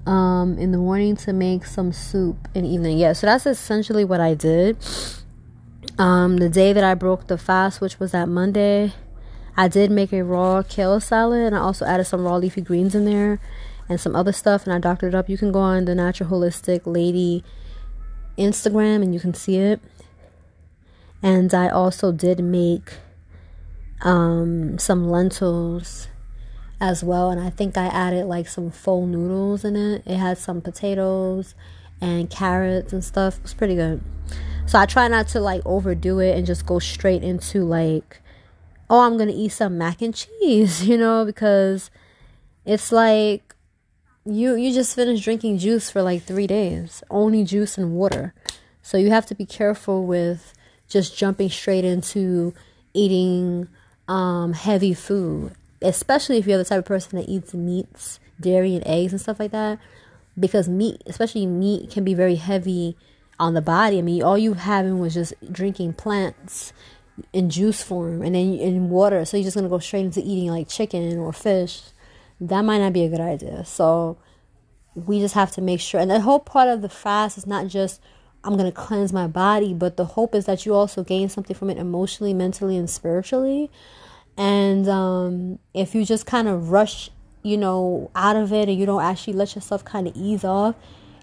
um, 0.07 0.59
in 0.59 0.73
the 0.73 0.79
morning 0.79 1.17
to 1.17 1.33
make 1.33 1.65
some 1.65 1.93
soup 1.93 2.49
in 2.55 2.65
the 2.65 2.71
evening. 2.71 2.99
Yeah, 2.99 3.13
so 3.13 3.27
that's 3.27 3.47
essentially 3.47 4.05
what 4.05 4.21
I 4.21 4.35
did. 4.35 4.77
Um, 5.99 6.39
the 6.39 6.49
day 6.49 6.73
that 6.73 6.85
I 6.85 6.95
broke 6.95 7.27
the 7.27 7.39
fast, 7.39 7.81
which 7.81 7.99
was 7.99 8.13
that 8.13 8.29
Monday, 8.29 8.93
I 9.57 9.69
did 9.69 9.91
make 9.91 10.13
a 10.13 10.25
raw 10.25 10.63
kale 10.63 11.01
salad 11.01 11.41
and 11.41 11.55
I 11.55 11.59
also 11.59 11.85
added 11.85 12.05
some 12.05 12.25
raw 12.25 12.37
leafy 12.37 12.63
greens 12.63 12.95
in 12.95 13.05
there 13.05 13.39
and 13.89 14.01
some 14.01 14.17
other 14.17 14.33
stuff 14.33 14.65
and 14.65 14.73
I 14.73 14.79
doctored 14.79 15.15
it 15.15 15.17
up. 15.17 15.29
You 15.29 15.37
can 15.37 15.53
go 15.53 15.61
on 15.61 15.85
the 15.85 15.95
Natural 15.95 16.31
Holistic 16.31 16.83
Lady 16.87 17.45
Instagram 18.39 19.03
and 19.03 19.15
you 19.15 19.21
can 19.21 19.35
see 19.35 19.57
it. 19.57 19.81
And 21.23 21.53
I 21.55 21.69
also 21.69 22.11
did 22.13 22.41
make 22.41 22.95
um, 24.03 24.79
some 24.79 25.09
lentils 25.09 26.09
as 26.81 27.05
well. 27.05 27.31
And 27.31 27.41
I 27.41 27.51
think 27.51 27.77
I 27.77 27.87
added 27.87 28.27
like 28.27 28.49
some 28.49 28.71
faux 28.71 29.07
noodles 29.07 29.65
in 29.65 29.77
it. 29.77 30.03
It 30.05 30.17
had 30.17 30.37
some 30.39 30.61
potatoes 30.61 31.55
and 32.01 32.29
carrots 32.29 32.93
and 32.93 33.05
stuff. 33.05 33.37
It 33.37 33.43
was 33.43 33.55
pretty 33.55 33.77
good. 33.77 34.03
So 34.67 34.79
I 34.79 34.87
try 34.87 35.07
not 35.09 35.29
to 35.29 35.41
like 35.41 35.63
overdo 35.65 36.19
it 36.19 36.37
and 36.37 36.47
just 36.47 36.67
go 36.67 36.79
straight 36.79 37.23
into 37.23 37.65
like, 37.65 38.21
oh, 38.91 39.01
I'm 39.01 39.17
gonna 39.17 39.33
eat 39.35 39.51
some 39.51 39.79
mac 39.79 40.03
and 40.03 40.15
cheese, 40.15 40.85
you 40.89 40.99
know, 40.99 41.25
because 41.25 41.91
it's 42.65 42.91
like 42.91 43.52
you 44.25 44.55
you 44.55 44.73
just 44.73 44.95
finished 44.95 45.25
drinking 45.25 45.59
juice 45.59 45.91
for 45.91 46.03
like 46.03 46.23
three 46.23 46.47
days, 46.47 47.03
only 47.11 47.45
juice 47.45 47.77
and 47.79 47.93
water. 47.93 48.35
So 48.83 48.97
you 48.99 49.11
have 49.11 49.27
to 49.27 49.35
be 49.35 49.47
careful 49.47 50.07
with 50.07 50.53
just 50.89 51.17
jumping 51.17 51.49
straight 51.49 51.85
into 51.85 52.53
eating 52.95 53.69
um, 54.09 54.53
heavy 54.53 54.93
food 54.93 55.53
especially 55.83 56.39
if 56.39 56.47
you're 56.47 56.59
the 56.59 56.65
type 56.65 56.79
of 56.79 56.85
person 56.85 57.19
that 57.19 57.29
eats 57.29 57.55
meats, 57.55 58.21
dairy, 58.41 58.75
and 58.75 58.87
eggs 58.87 59.13
and 59.13 59.21
stuff 59.21 59.41
like 59.41 59.51
that, 59.51 59.79
because 60.39 60.69
meat, 60.69 61.03
especially 61.07 61.47
meat, 61.47 61.91
can 61.91 62.05
be 62.05 62.15
very 62.15 62.37
heavy 62.37 62.97
on 63.39 63.55
the 63.55 63.61
body. 63.61 63.99
I 63.99 64.03
mean, 64.03 64.23
all 64.23 64.39
you 64.39 64.55
having 64.55 64.99
was 64.99 65.15
just 65.15 65.35
drinking 65.53 65.95
plants 65.95 66.73
in 67.33 67.51
juice 67.51 67.83
form 67.83 68.23
and 68.23 68.35
then 68.35 68.55
in 68.55 68.89
water, 68.89 69.25
so 69.25 69.37
you're 69.37 69.45
just 69.45 69.57
gonna 69.57 69.69
go 69.69 69.79
straight 69.79 70.05
into 70.05 70.21
eating 70.21 70.51
like 70.51 70.69
chicken 70.69 71.19
or 71.19 71.33
fish. 71.33 71.83
That 72.41 72.63
might 72.63 72.79
not 72.79 72.93
be 72.93 73.05
a 73.05 73.09
good 73.09 73.21
idea. 73.21 73.65
So 73.65 74.19
we 74.95 75.21
just 75.21 75.35
have 75.35 75.53
to 75.53 75.61
make 75.61 75.81
sure. 75.81 76.01
And 76.01 76.11
the 76.11 76.21
whole 76.21 76.41
part 76.41 76.69
of 76.69 76.83
the 76.83 76.89
fast 76.89 77.39
is 77.39 77.47
not 77.47 77.69
just 77.69 78.01
I'm 78.45 78.57
going 78.57 78.71
to 78.71 78.77
cleanse 78.77 79.13
my 79.13 79.29
body, 79.29 79.73
but 79.73 79.97
the 79.97 80.05
hope 80.05 80.35
is 80.35 80.47
that 80.47 80.67
you 80.67 80.75
also 80.75 81.05
gain 81.05 81.29
something 81.29 81.55
from 81.55 81.71
it 81.71 81.79
emotionally, 81.79 82.35
mentally, 82.35 82.77
and 82.77 82.91
spiritually. 82.91 83.71
And 84.37 84.89
um, 84.89 85.59
if 85.75 85.95
you 85.95 86.05
just 86.05 86.27
kind 86.27 86.49
of 86.49 86.71
rush, 86.71 87.11
you 87.43 87.57
know, 87.57 88.11
out 88.17 88.35
of 88.35 88.53
it 88.53 88.69
and 88.69 88.79
you 88.79 88.87
don't 88.87 89.03
actually 89.03 89.35
let 89.35 89.55
yourself 89.55 89.85
kind 89.85 90.09
of 90.09 90.17
ease 90.17 90.43
off, 90.43 90.75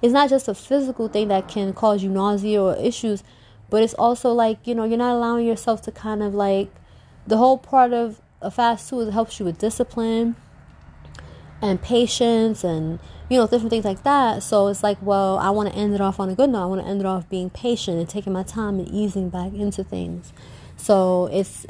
it's 0.01 0.13
not 0.13 0.29
just 0.29 0.47
a 0.47 0.53
physical 0.53 1.09
thing 1.09 1.27
that 1.27 1.49
can 1.49 1.73
cause 1.73 2.01
you 2.01 2.09
nausea 2.09 2.61
or 2.61 2.77
issues, 2.77 3.21
but 3.69 3.83
it's 3.83 3.93
also 3.95 4.31
like, 4.31 4.65
you 4.65 4.73
know, 4.73 4.85
you're 4.85 4.97
not 4.97 5.15
allowing 5.15 5.45
yourself 5.45 5.81
to 5.83 5.91
kind 5.91 6.23
of 6.23 6.33
like 6.33 6.71
the 7.27 7.35
whole 7.35 7.57
part 7.57 7.91
of 7.91 8.21
a 8.41 8.49
fast 8.49 8.89
too, 8.89 9.01
it 9.01 9.11
helps 9.11 9.39
you 9.39 9.45
with 9.45 9.57
discipline 9.57 10.37
and 11.61 11.81
patience 11.81 12.63
and 12.63 12.99
you 13.29 13.37
know 13.37 13.45
different 13.45 13.69
things 13.69 13.85
like 13.85 14.03
that 14.03 14.41
so 14.41 14.67
it's 14.67 14.81
like 14.81 14.97
well 15.01 15.37
i 15.39 15.49
want 15.49 15.69
to 15.69 15.75
end 15.75 15.93
it 15.93 16.01
off 16.01 16.19
on 16.19 16.29
a 16.29 16.35
good 16.35 16.49
note 16.49 16.63
i 16.63 16.65
want 16.65 16.81
to 16.81 16.87
end 16.87 17.01
it 17.01 17.05
off 17.05 17.29
being 17.29 17.49
patient 17.49 17.97
and 17.97 18.09
taking 18.09 18.33
my 18.33 18.43
time 18.43 18.79
and 18.79 18.87
easing 18.87 19.29
back 19.29 19.53
into 19.53 19.83
things 19.83 20.31
so 20.77 21.29
it's 21.31 21.65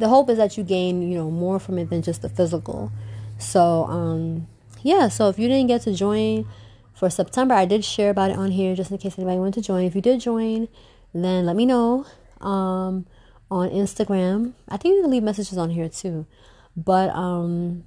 the 0.00 0.08
hope 0.08 0.30
is 0.30 0.38
that 0.38 0.56
you 0.56 0.64
gain, 0.64 1.02
you 1.02 1.14
know, 1.14 1.30
more 1.30 1.60
from 1.60 1.78
it 1.78 1.90
than 1.90 2.02
just 2.02 2.22
the 2.22 2.28
physical. 2.28 2.90
So, 3.38 3.84
um, 3.84 4.48
yeah, 4.82 5.08
so 5.08 5.28
if 5.28 5.38
you 5.38 5.46
didn't 5.46 5.68
get 5.68 5.82
to 5.82 5.94
join 5.94 6.48
for 6.94 7.10
September, 7.10 7.54
I 7.54 7.66
did 7.66 7.84
share 7.84 8.10
about 8.10 8.30
it 8.30 8.38
on 8.38 8.50
here 8.50 8.74
just 8.74 8.90
in 8.90 8.98
case 8.98 9.18
anybody 9.18 9.38
wanted 9.38 9.54
to 9.54 9.62
join. 9.62 9.84
If 9.84 9.94
you 9.94 10.00
did 10.00 10.20
join, 10.20 10.68
then 11.14 11.44
let 11.44 11.54
me 11.54 11.66
know 11.66 12.06
um, 12.40 13.06
on 13.50 13.68
Instagram. 13.68 14.54
I 14.68 14.78
think 14.78 14.96
you 14.96 15.02
can 15.02 15.10
leave 15.10 15.22
messages 15.22 15.58
on 15.58 15.68
here 15.68 15.90
too. 15.90 16.26
But 16.74 17.10
um, 17.10 17.84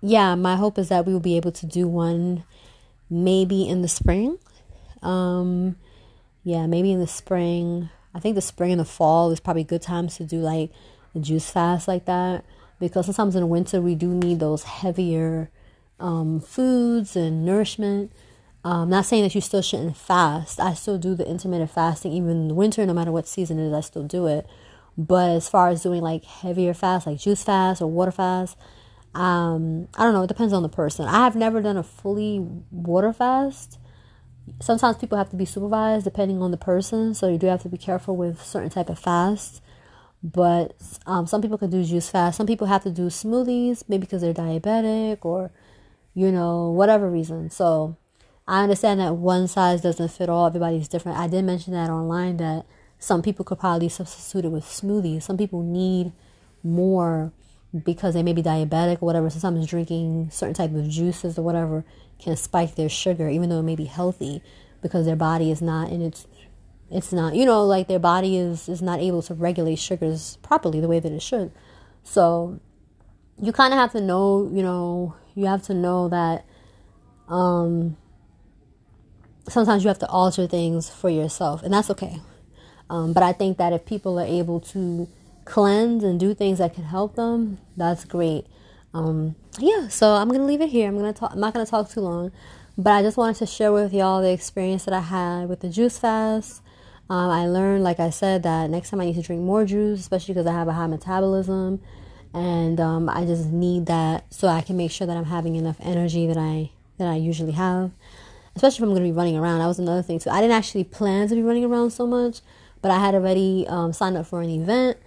yeah, 0.00 0.34
my 0.34 0.56
hope 0.56 0.78
is 0.78 0.88
that 0.88 1.06
we 1.06 1.12
will 1.12 1.20
be 1.20 1.36
able 1.36 1.52
to 1.52 1.66
do 1.66 1.88
one 1.88 2.44
maybe 3.10 3.68
in 3.68 3.82
the 3.82 3.88
spring. 3.88 4.38
Um, 5.02 5.76
yeah, 6.44 6.66
maybe 6.66 6.92
in 6.92 7.00
the 7.00 7.06
spring. 7.06 7.90
I 8.14 8.20
think 8.20 8.34
the 8.34 8.40
spring 8.40 8.72
and 8.72 8.80
the 8.80 8.84
fall 8.84 9.30
is 9.30 9.40
probably 9.40 9.64
good 9.64 9.82
times 9.82 10.16
to 10.16 10.24
do 10.24 10.38
like 10.38 10.70
a 11.14 11.18
juice 11.18 11.50
fast 11.50 11.88
like 11.88 12.04
that 12.06 12.44
because 12.80 13.06
sometimes 13.06 13.34
in 13.34 13.40
the 13.40 13.46
winter 13.46 13.80
we 13.80 13.94
do 13.94 14.08
need 14.08 14.40
those 14.40 14.62
heavier 14.62 15.50
um, 16.00 16.40
foods 16.40 17.16
and 17.16 17.44
nourishment. 17.44 18.12
Um, 18.64 18.90
not 18.90 19.06
saying 19.06 19.22
that 19.22 19.34
you 19.34 19.40
still 19.40 19.62
shouldn't 19.62 19.96
fast. 19.96 20.60
I 20.60 20.74
still 20.74 20.98
do 20.98 21.14
the 21.14 21.26
intermittent 21.26 21.70
fasting 21.70 22.12
even 22.12 22.30
in 22.30 22.48
the 22.48 22.54
winter, 22.54 22.84
no 22.84 22.92
matter 22.92 23.12
what 23.12 23.28
season 23.28 23.58
it 23.58 23.68
is. 23.68 23.72
I 23.72 23.80
still 23.80 24.02
do 24.02 24.26
it. 24.26 24.46
But 24.96 25.30
as 25.30 25.48
far 25.48 25.68
as 25.68 25.82
doing 25.82 26.02
like 26.02 26.24
heavier 26.24 26.74
fast, 26.74 27.06
like 27.06 27.18
juice 27.18 27.44
fast 27.44 27.80
or 27.80 27.86
water 27.86 28.10
fast, 28.10 28.56
um, 29.18 29.88
I 29.96 30.04
don't 30.04 30.14
know. 30.14 30.22
It 30.22 30.28
depends 30.28 30.52
on 30.52 30.62
the 30.62 30.68
person. 30.68 31.06
I 31.06 31.24
have 31.24 31.34
never 31.34 31.60
done 31.60 31.76
a 31.76 31.82
fully 31.82 32.38
water 32.70 33.12
fast. 33.12 33.80
Sometimes 34.60 34.96
people 34.96 35.18
have 35.18 35.30
to 35.30 35.36
be 35.36 35.44
supervised 35.44 36.04
depending 36.04 36.40
on 36.40 36.52
the 36.52 36.56
person, 36.56 37.14
so 37.14 37.28
you 37.28 37.36
do 37.36 37.48
have 37.48 37.62
to 37.62 37.68
be 37.68 37.76
careful 37.76 38.16
with 38.16 38.40
certain 38.40 38.70
type 38.70 38.88
of 38.88 38.98
fast. 38.98 39.60
But 40.22 40.74
um, 41.04 41.26
some 41.26 41.42
people 41.42 41.58
can 41.58 41.68
do 41.68 41.82
juice 41.82 42.08
fast. 42.08 42.36
Some 42.36 42.46
people 42.46 42.68
have 42.68 42.84
to 42.84 42.90
do 42.90 43.06
smoothies, 43.06 43.82
maybe 43.88 44.02
because 44.02 44.22
they're 44.22 44.32
diabetic 44.32 45.24
or, 45.24 45.50
you 46.14 46.30
know, 46.30 46.70
whatever 46.70 47.10
reason. 47.10 47.50
So 47.50 47.96
I 48.46 48.62
understand 48.62 49.00
that 49.00 49.16
one 49.16 49.48
size 49.48 49.80
doesn't 49.80 50.12
fit 50.12 50.28
all. 50.28 50.46
Everybody's 50.46 50.86
different. 50.86 51.18
I 51.18 51.26
did 51.26 51.44
mention 51.44 51.72
that 51.72 51.90
online 51.90 52.36
that 52.36 52.66
some 53.00 53.20
people 53.20 53.44
could 53.44 53.58
probably 53.58 53.88
substitute 53.88 54.44
it 54.44 54.52
with 54.52 54.64
smoothies. 54.64 55.24
Some 55.24 55.36
people 55.36 55.62
need 55.62 56.12
more 56.62 57.32
because 57.84 58.14
they 58.14 58.22
may 58.22 58.32
be 58.32 58.42
diabetic 58.42 59.02
or 59.02 59.06
whatever. 59.06 59.30
So 59.30 59.38
sometimes 59.38 59.66
drinking 59.66 60.30
certain 60.30 60.54
type 60.54 60.74
of 60.74 60.88
juices 60.88 61.38
or 61.38 61.42
whatever 61.42 61.84
can 62.18 62.36
spike 62.36 62.74
their 62.74 62.88
sugar, 62.88 63.28
even 63.28 63.48
though 63.48 63.60
it 63.60 63.64
may 63.64 63.76
be 63.76 63.84
healthy 63.84 64.42
because 64.82 65.06
their 65.06 65.16
body 65.16 65.50
is 65.50 65.60
not 65.60 65.90
in 65.90 66.02
its 66.02 66.26
it's 66.90 67.12
not 67.12 67.34
you 67.34 67.44
know 67.44 67.64
like 67.64 67.88
their 67.88 67.98
body 67.98 68.36
is 68.36 68.68
is 68.68 68.80
not 68.80 69.00
able 69.00 69.20
to 69.20 69.34
regulate 69.34 69.78
sugars 69.78 70.38
properly 70.42 70.80
the 70.80 70.88
way 70.88 70.98
that 71.00 71.12
it 71.12 71.20
should 71.20 71.52
so 72.02 72.58
you 73.40 73.52
kind 73.52 73.72
of 73.74 73.78
have 73.78 73.92
to 73.92 74.00
know 74.00 74.50
you 74.52 74.62
know 74.62 75.14
you 75.34 75.46
have 75.46 75.62
to 75.62 75.74
know 75.74 76.08
that 76.08 76.44
um 77.28 77.96
sometimes 79.48 79.84
you 79.84 79.88
have 79.88 79.98
to 79.98 80.08
alter 80.08 80.46
things 80.46 80.88
for 80.88 81.10
yourself 81.10 81.62
and 81.62 81.72
that's 81.74 81.90
okay 81.90 82.20
um, 82.88 83.12
but 83.12 83.22
i 83.22 83.32
think 83.32 83.58
that 83.58 83.72
if 83.72 83.84
people 83.84 84.18
are 84.18 84.26
able 84.26 84.60
to 84.60 85.08
cleanse 85.48 86.04
and 86.04 86.20
do 86.20 86.34
things 86.34 86.58
that 86.58 86.74
can 86.74 86.84
help 86.84 87.16
them 87.16 87.58
that's 87.76 88.04
great 88.04 88.46
um, 88.94 89.34
yeah 89.58 89.88
so 89.88 90.12
i'm 90.12 90.28
gonna 90.28 90.44
leave 90.44 90.60
it 90.60 90.68
here 90.68 90.88
i'm 90.88 90.96
gonna 90.96 91.12
talk 91.12 91.32
i'm 91.32 91.40
not 91.40 91.52
gonna 91.52 91.66
talk 91.66 91.90
too 91.90 92.00
long 92.00 92.30
but 92.76 92.92
i 92.92 93.02
just 93.02 93.16
wanted 93.16 93.36
to 93.36 93.46
share 93.46 93.72
with 93.72 93.92
y'all 93.92 94.22
the 94.22 94.30
experience 94.30 94.84
that 94.84 94.94
i 94.94 95.00
had 95.00 95.48
with 95.48 95.60
the 95.60 95.68
juice 95.68 95.98
fast 95.98 96.62
um, 97.10 97.30
I 97.30 97.46
learned, 97.46 97.84
like 97.84 98.00
I 98.00 98.10
said, 98.10 98.42
that 98.42 98.68
next 98.68 98.90
time 98.90 99.00
I 99.00 99.06
need 99.06 99.14
to 99.14 99.22
drink 99.22 99.40
more 99.40 99.64
juice, 99.64 100.00
especially 100.00 100.34
because 100.34 100.46
I 100.46 100.52
have 100.52 100.68
a 100.68 100.72
high 100.72 100.86
metabolism, 100.86 101.80
and 102.34 102.78
um, 102.78 103.08
I 103.08 103.24
just 103.24 103.46
need 103.46 103.86
that 103.86 104.32
so 104.32 104.46
I 104.48 104.60
can 104.60 104.76
make 104.76 104.90
sure 104.90 105.06
that 105.06 105.16
I'm 105.16 105.24
having 105.24 105.56
enough 105.56 105.76
energy 105.80 106.26
that 106.26 106.36
I 106.36 106.70
that 106.98 107.08
I 107.08 107.16
usually 107.16 107.52
have. 107.52 107.92
Especially 108.54 108.84
if 108.84 108.90
I'm 108.90 108.96
to 108.96 109.00
be 109.00 109.12
running 109.12 109.36
around. 109.36 109.60
That 109.60 109.68
was 109.68 109.78
another 109.78 110.02
thing 110.02 110.18
too. 110.18 110.30
I 110.30 110.40
didn't 110.40 110.56
actually 110.56 110.84
plan 110.84 111.28
to 111.28 111.34
be 111.34 111.42
running 111.42 111.64
around 111.64 111.90
so 111.90 112.06
much, 112.06 112.40
but 112.82 112.90
I 112.90 112.98
had 112.98 113.14
already 113.14 113.64
um, 113.68 113.92
signed 113.92 114.16
up 114.16 114.26
for 114.26 114.42
an 114.42 114.50
event, 114.50 114.98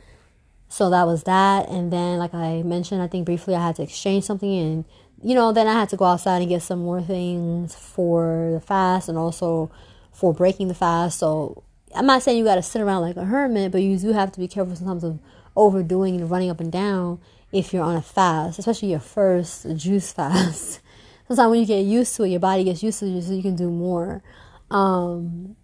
so 0.71 0.89
that 0.89 1.05
was 1.05 1.23
that. 1.23 1.67
And 1.67 1.91
then, 1.91 2.17
like 2.17 2.33
I 2.33 2.61
mentioned, 2.63 3.01
I 3.01 3.07
think 3.07 3.25
briefly, 3.25 3.55
I 3.55 3.67
had 3.67 3.75
to 3.75 3.83
exchange 3.83 4.23
something, 4.23 4.57
and 4.57 4.85
you 5.21 5.35
know, 5.35 5.51
then 5.51 5.67
I 5.67 5.73
had 5.73 5.89
to 5.89 5.97
go 5.97 6.05
outside 6.05 6.41
and 6.41 6.49
get 6.49 6.61
some 6.61 6.79
more 6.79 7.01
things 7.01 7.75
for 7.75 8.51
the 8.53 8.61
fast 8.61 9.09
and 9.09 9.17
also 9.17 9.69
for 10.13 10.33
breaking 10.33 10.69
the 10.69 10.73
fast. 10.73 11.19
So 11.19 11.63
I'm 11.93 12.05
not 12.05 12.23
saying 12.23 12.37
you 12.37 12.45
got 12.45 12.55
to 12.55 12.63
sit 12.63 12.81
around 12.81 13.01
like 13.01 13.17
a 13.17 13.25
hermit, 13.25 13.73
but 13.73 13.81
you 13.81 13.97
do 13.97 14.13
have 14.13 14.31
to 14.31 14.39
be 14.39 14.47
careful 14.47 14.75
sometimes 14.75 15.03
of 15.03 15.19
overdoing 15.57 16.21
and 16.21 16.31
running 16.31 16.49
up 16.49 16.61
and 16.61 16.71
down 16.71 17.19
if 17.51 17.73
you're 17.73 17.83
on 17.83 17.97
a 17.97 18.01
fast, 18.01 18.57
especially 18.57 18.91
your 18.91 19.01
first 19.01 19.67
juice 19.75 20.13
fast. 20.13 20.79
Sometimes 21.27 21.51
when 21.51 21.59
you 21.59 21.65
get 21.65 21.81
used 21.81 22.15
to 22.15 22.23
it, 22.23 22.29
your 22.29 22.39
body 22.39 22.63
gets 22.63 22.81
used 22.81 22.99
to 22.99 23.05
it, 23.07 23.21
so 23.23 23.33
you 23.33 23.41
can 23.41 23.57
do 23.57 23.69
more. 23.69 24.23
Um, 24.69 25.57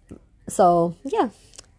so 0.48 0.96
yeah, 1.02 1.30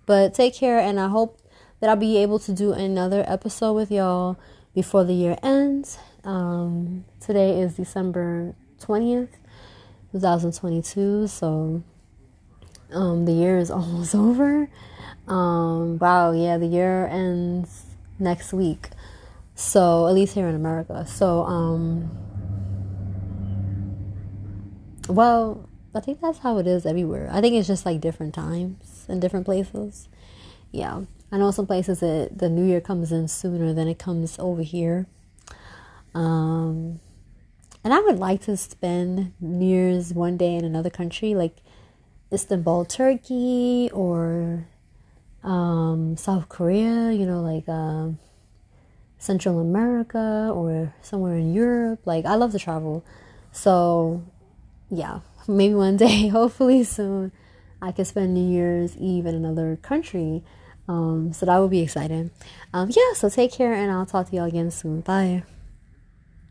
but 0.08 0.34
take 0.34 0.56
care, 0.56 0.80
and 0.80 1.00
I 1.00 1.08
hope 1.08 1.40
that 1.80 1.90
I'll 1.90 1.96
be 1.96 2.18
able 2.18 2.40
to 2.40 2.54
do 2.54 2.74
another 2.74 3.24
episode 3.28 3.74
with 3.74 3.92
y'all 3.92 4.38
before 4.74 5.04
the 5.04 5.14
year 5.14 5.38
ends. 5.42 5.98
Um, 6.24 7.06
today 7.20 7.62
is 7.62 7.76
December 7.76 8.56
twentieth, 8.80 9.38
two 10.12 10.20
thousand 10.20 10.54
twenty-two. 10.56 11.28
So 11.28 11.84
um, 12.92 13.26
the 13.26 13.32
year 13.32 13.58
is 13.58 13.72
almost 13.72 14.16
over. 14.16 14.70
Um, 15.28 16.00
wow, 16.00 16.32
yeah, 16.32 16.58
the 16.58 16.66
year 16.66 17.08
ends 17.08 17.86
next 18.18 18.52
week. 18.52 18.90
So, 19.56 20.08
at 20.08 20.14
least 20.14 20.34
here 20.36 20.48
in 20.48 20.56
America. 20.56 21.06
So, 21.06 21.44
um, 21.44 22.10
well, 25.08 25.68
I 25.94 26.00
think 26.00 26.22
that's 26.22 26.40
how 26.40 26.58
it 26.60 26.68
is 26.68 26.86
everywhere. 26.86 27.30
I 27.32 27.42
think 27.42 27.56
it's 27.56 27.68
just 27.68 27.86
like 27.86 28.00
different 28.00 28.34
times 28.34 29.06
in 29.10 29.20
different 29.20 29.46
places. 29.46 30.08
Yeah. 30.72 31.02
I 31.32 31.38
know 31.38 31.52
some 31.52 31.68
places 31.68 32.00
that 32.00 32.40
the 32.40 32.50
new 32.50 32.66
year 32.66 32.82
comes 32.82 33.12
in 33.12 33.28
sooner 33.28 33.74
than 33.74 33.88
it 33.88 34.00
comes 34.00 34.38
over 34.40 34.64
here. 34.64 35.08
Um, 36.16 37.00
and 37.84 37.94
I 37.94 38.00
would 38.00 38.18
like 38.18 38.42
to 38.44 38.58
spend 38.58 39.34
New 39.40 39.66
Year's 39.66 40.14
one 40.14 40.38
day 40.38 40.56
in 40.56 40.66
another 40.66 40.90
country, 40.90 41.36
like 41.36 41.58
Istanbul, 42.34 42.86
Turkey, 42.86 43.90
or 43.94 44.66
um, 45.44 46.18
South 46.18 46.50
Korea, 46.50 47.12
you 47.12 47.26
know, 47.26 47.42
like 47.42 47.70
um, 47.70 48.18
Central 49.18 49.60
America 49.60 50.52
or 50.54 50.94
somewhere 51.02 51.38
in 51.38 51.54
Europe. 51.54 52.02
Like, 52.06 52.26
I 52.26 52.36
love 52.36 52.52
to 52.54 52.60
travel. 52.60 53.06
So, 53.52 54.24
yeah, 54.90 55.20
maybe 55.48 55.76
one 55.76 55.98
day, 55.98 56.28
hopefully 56.30 56.84
soon, 56.84 57.32
I 57.82 57.92
can 57.92 58.06
spend 58.06 58.34
New 58.34 58.48
Year's 58.52 58.98
Eve 58.98 59.26
in 59.26 59.36
another 59.36 59.78
country. 59.82 60.44
Um, 60.90 61.34
so 61.34 61.46
that 61.46 61.58
would 61.60 61.70
be 61.70 61.82
exciting. 61.82 62.32
Um, 62.74 62.90
yeah, 62.90 63.14
so 63.14 63.30
take 63.30 63.52
care 63.52 63.74
and 63.74 63.92
I'll 63.92 64.08
talk 64.08 64.30
to 64.30 64.36
y'all 64.36 64.46
again 64.46 64.72
soon. 64.72 65.02
Bye. 65.02 65.44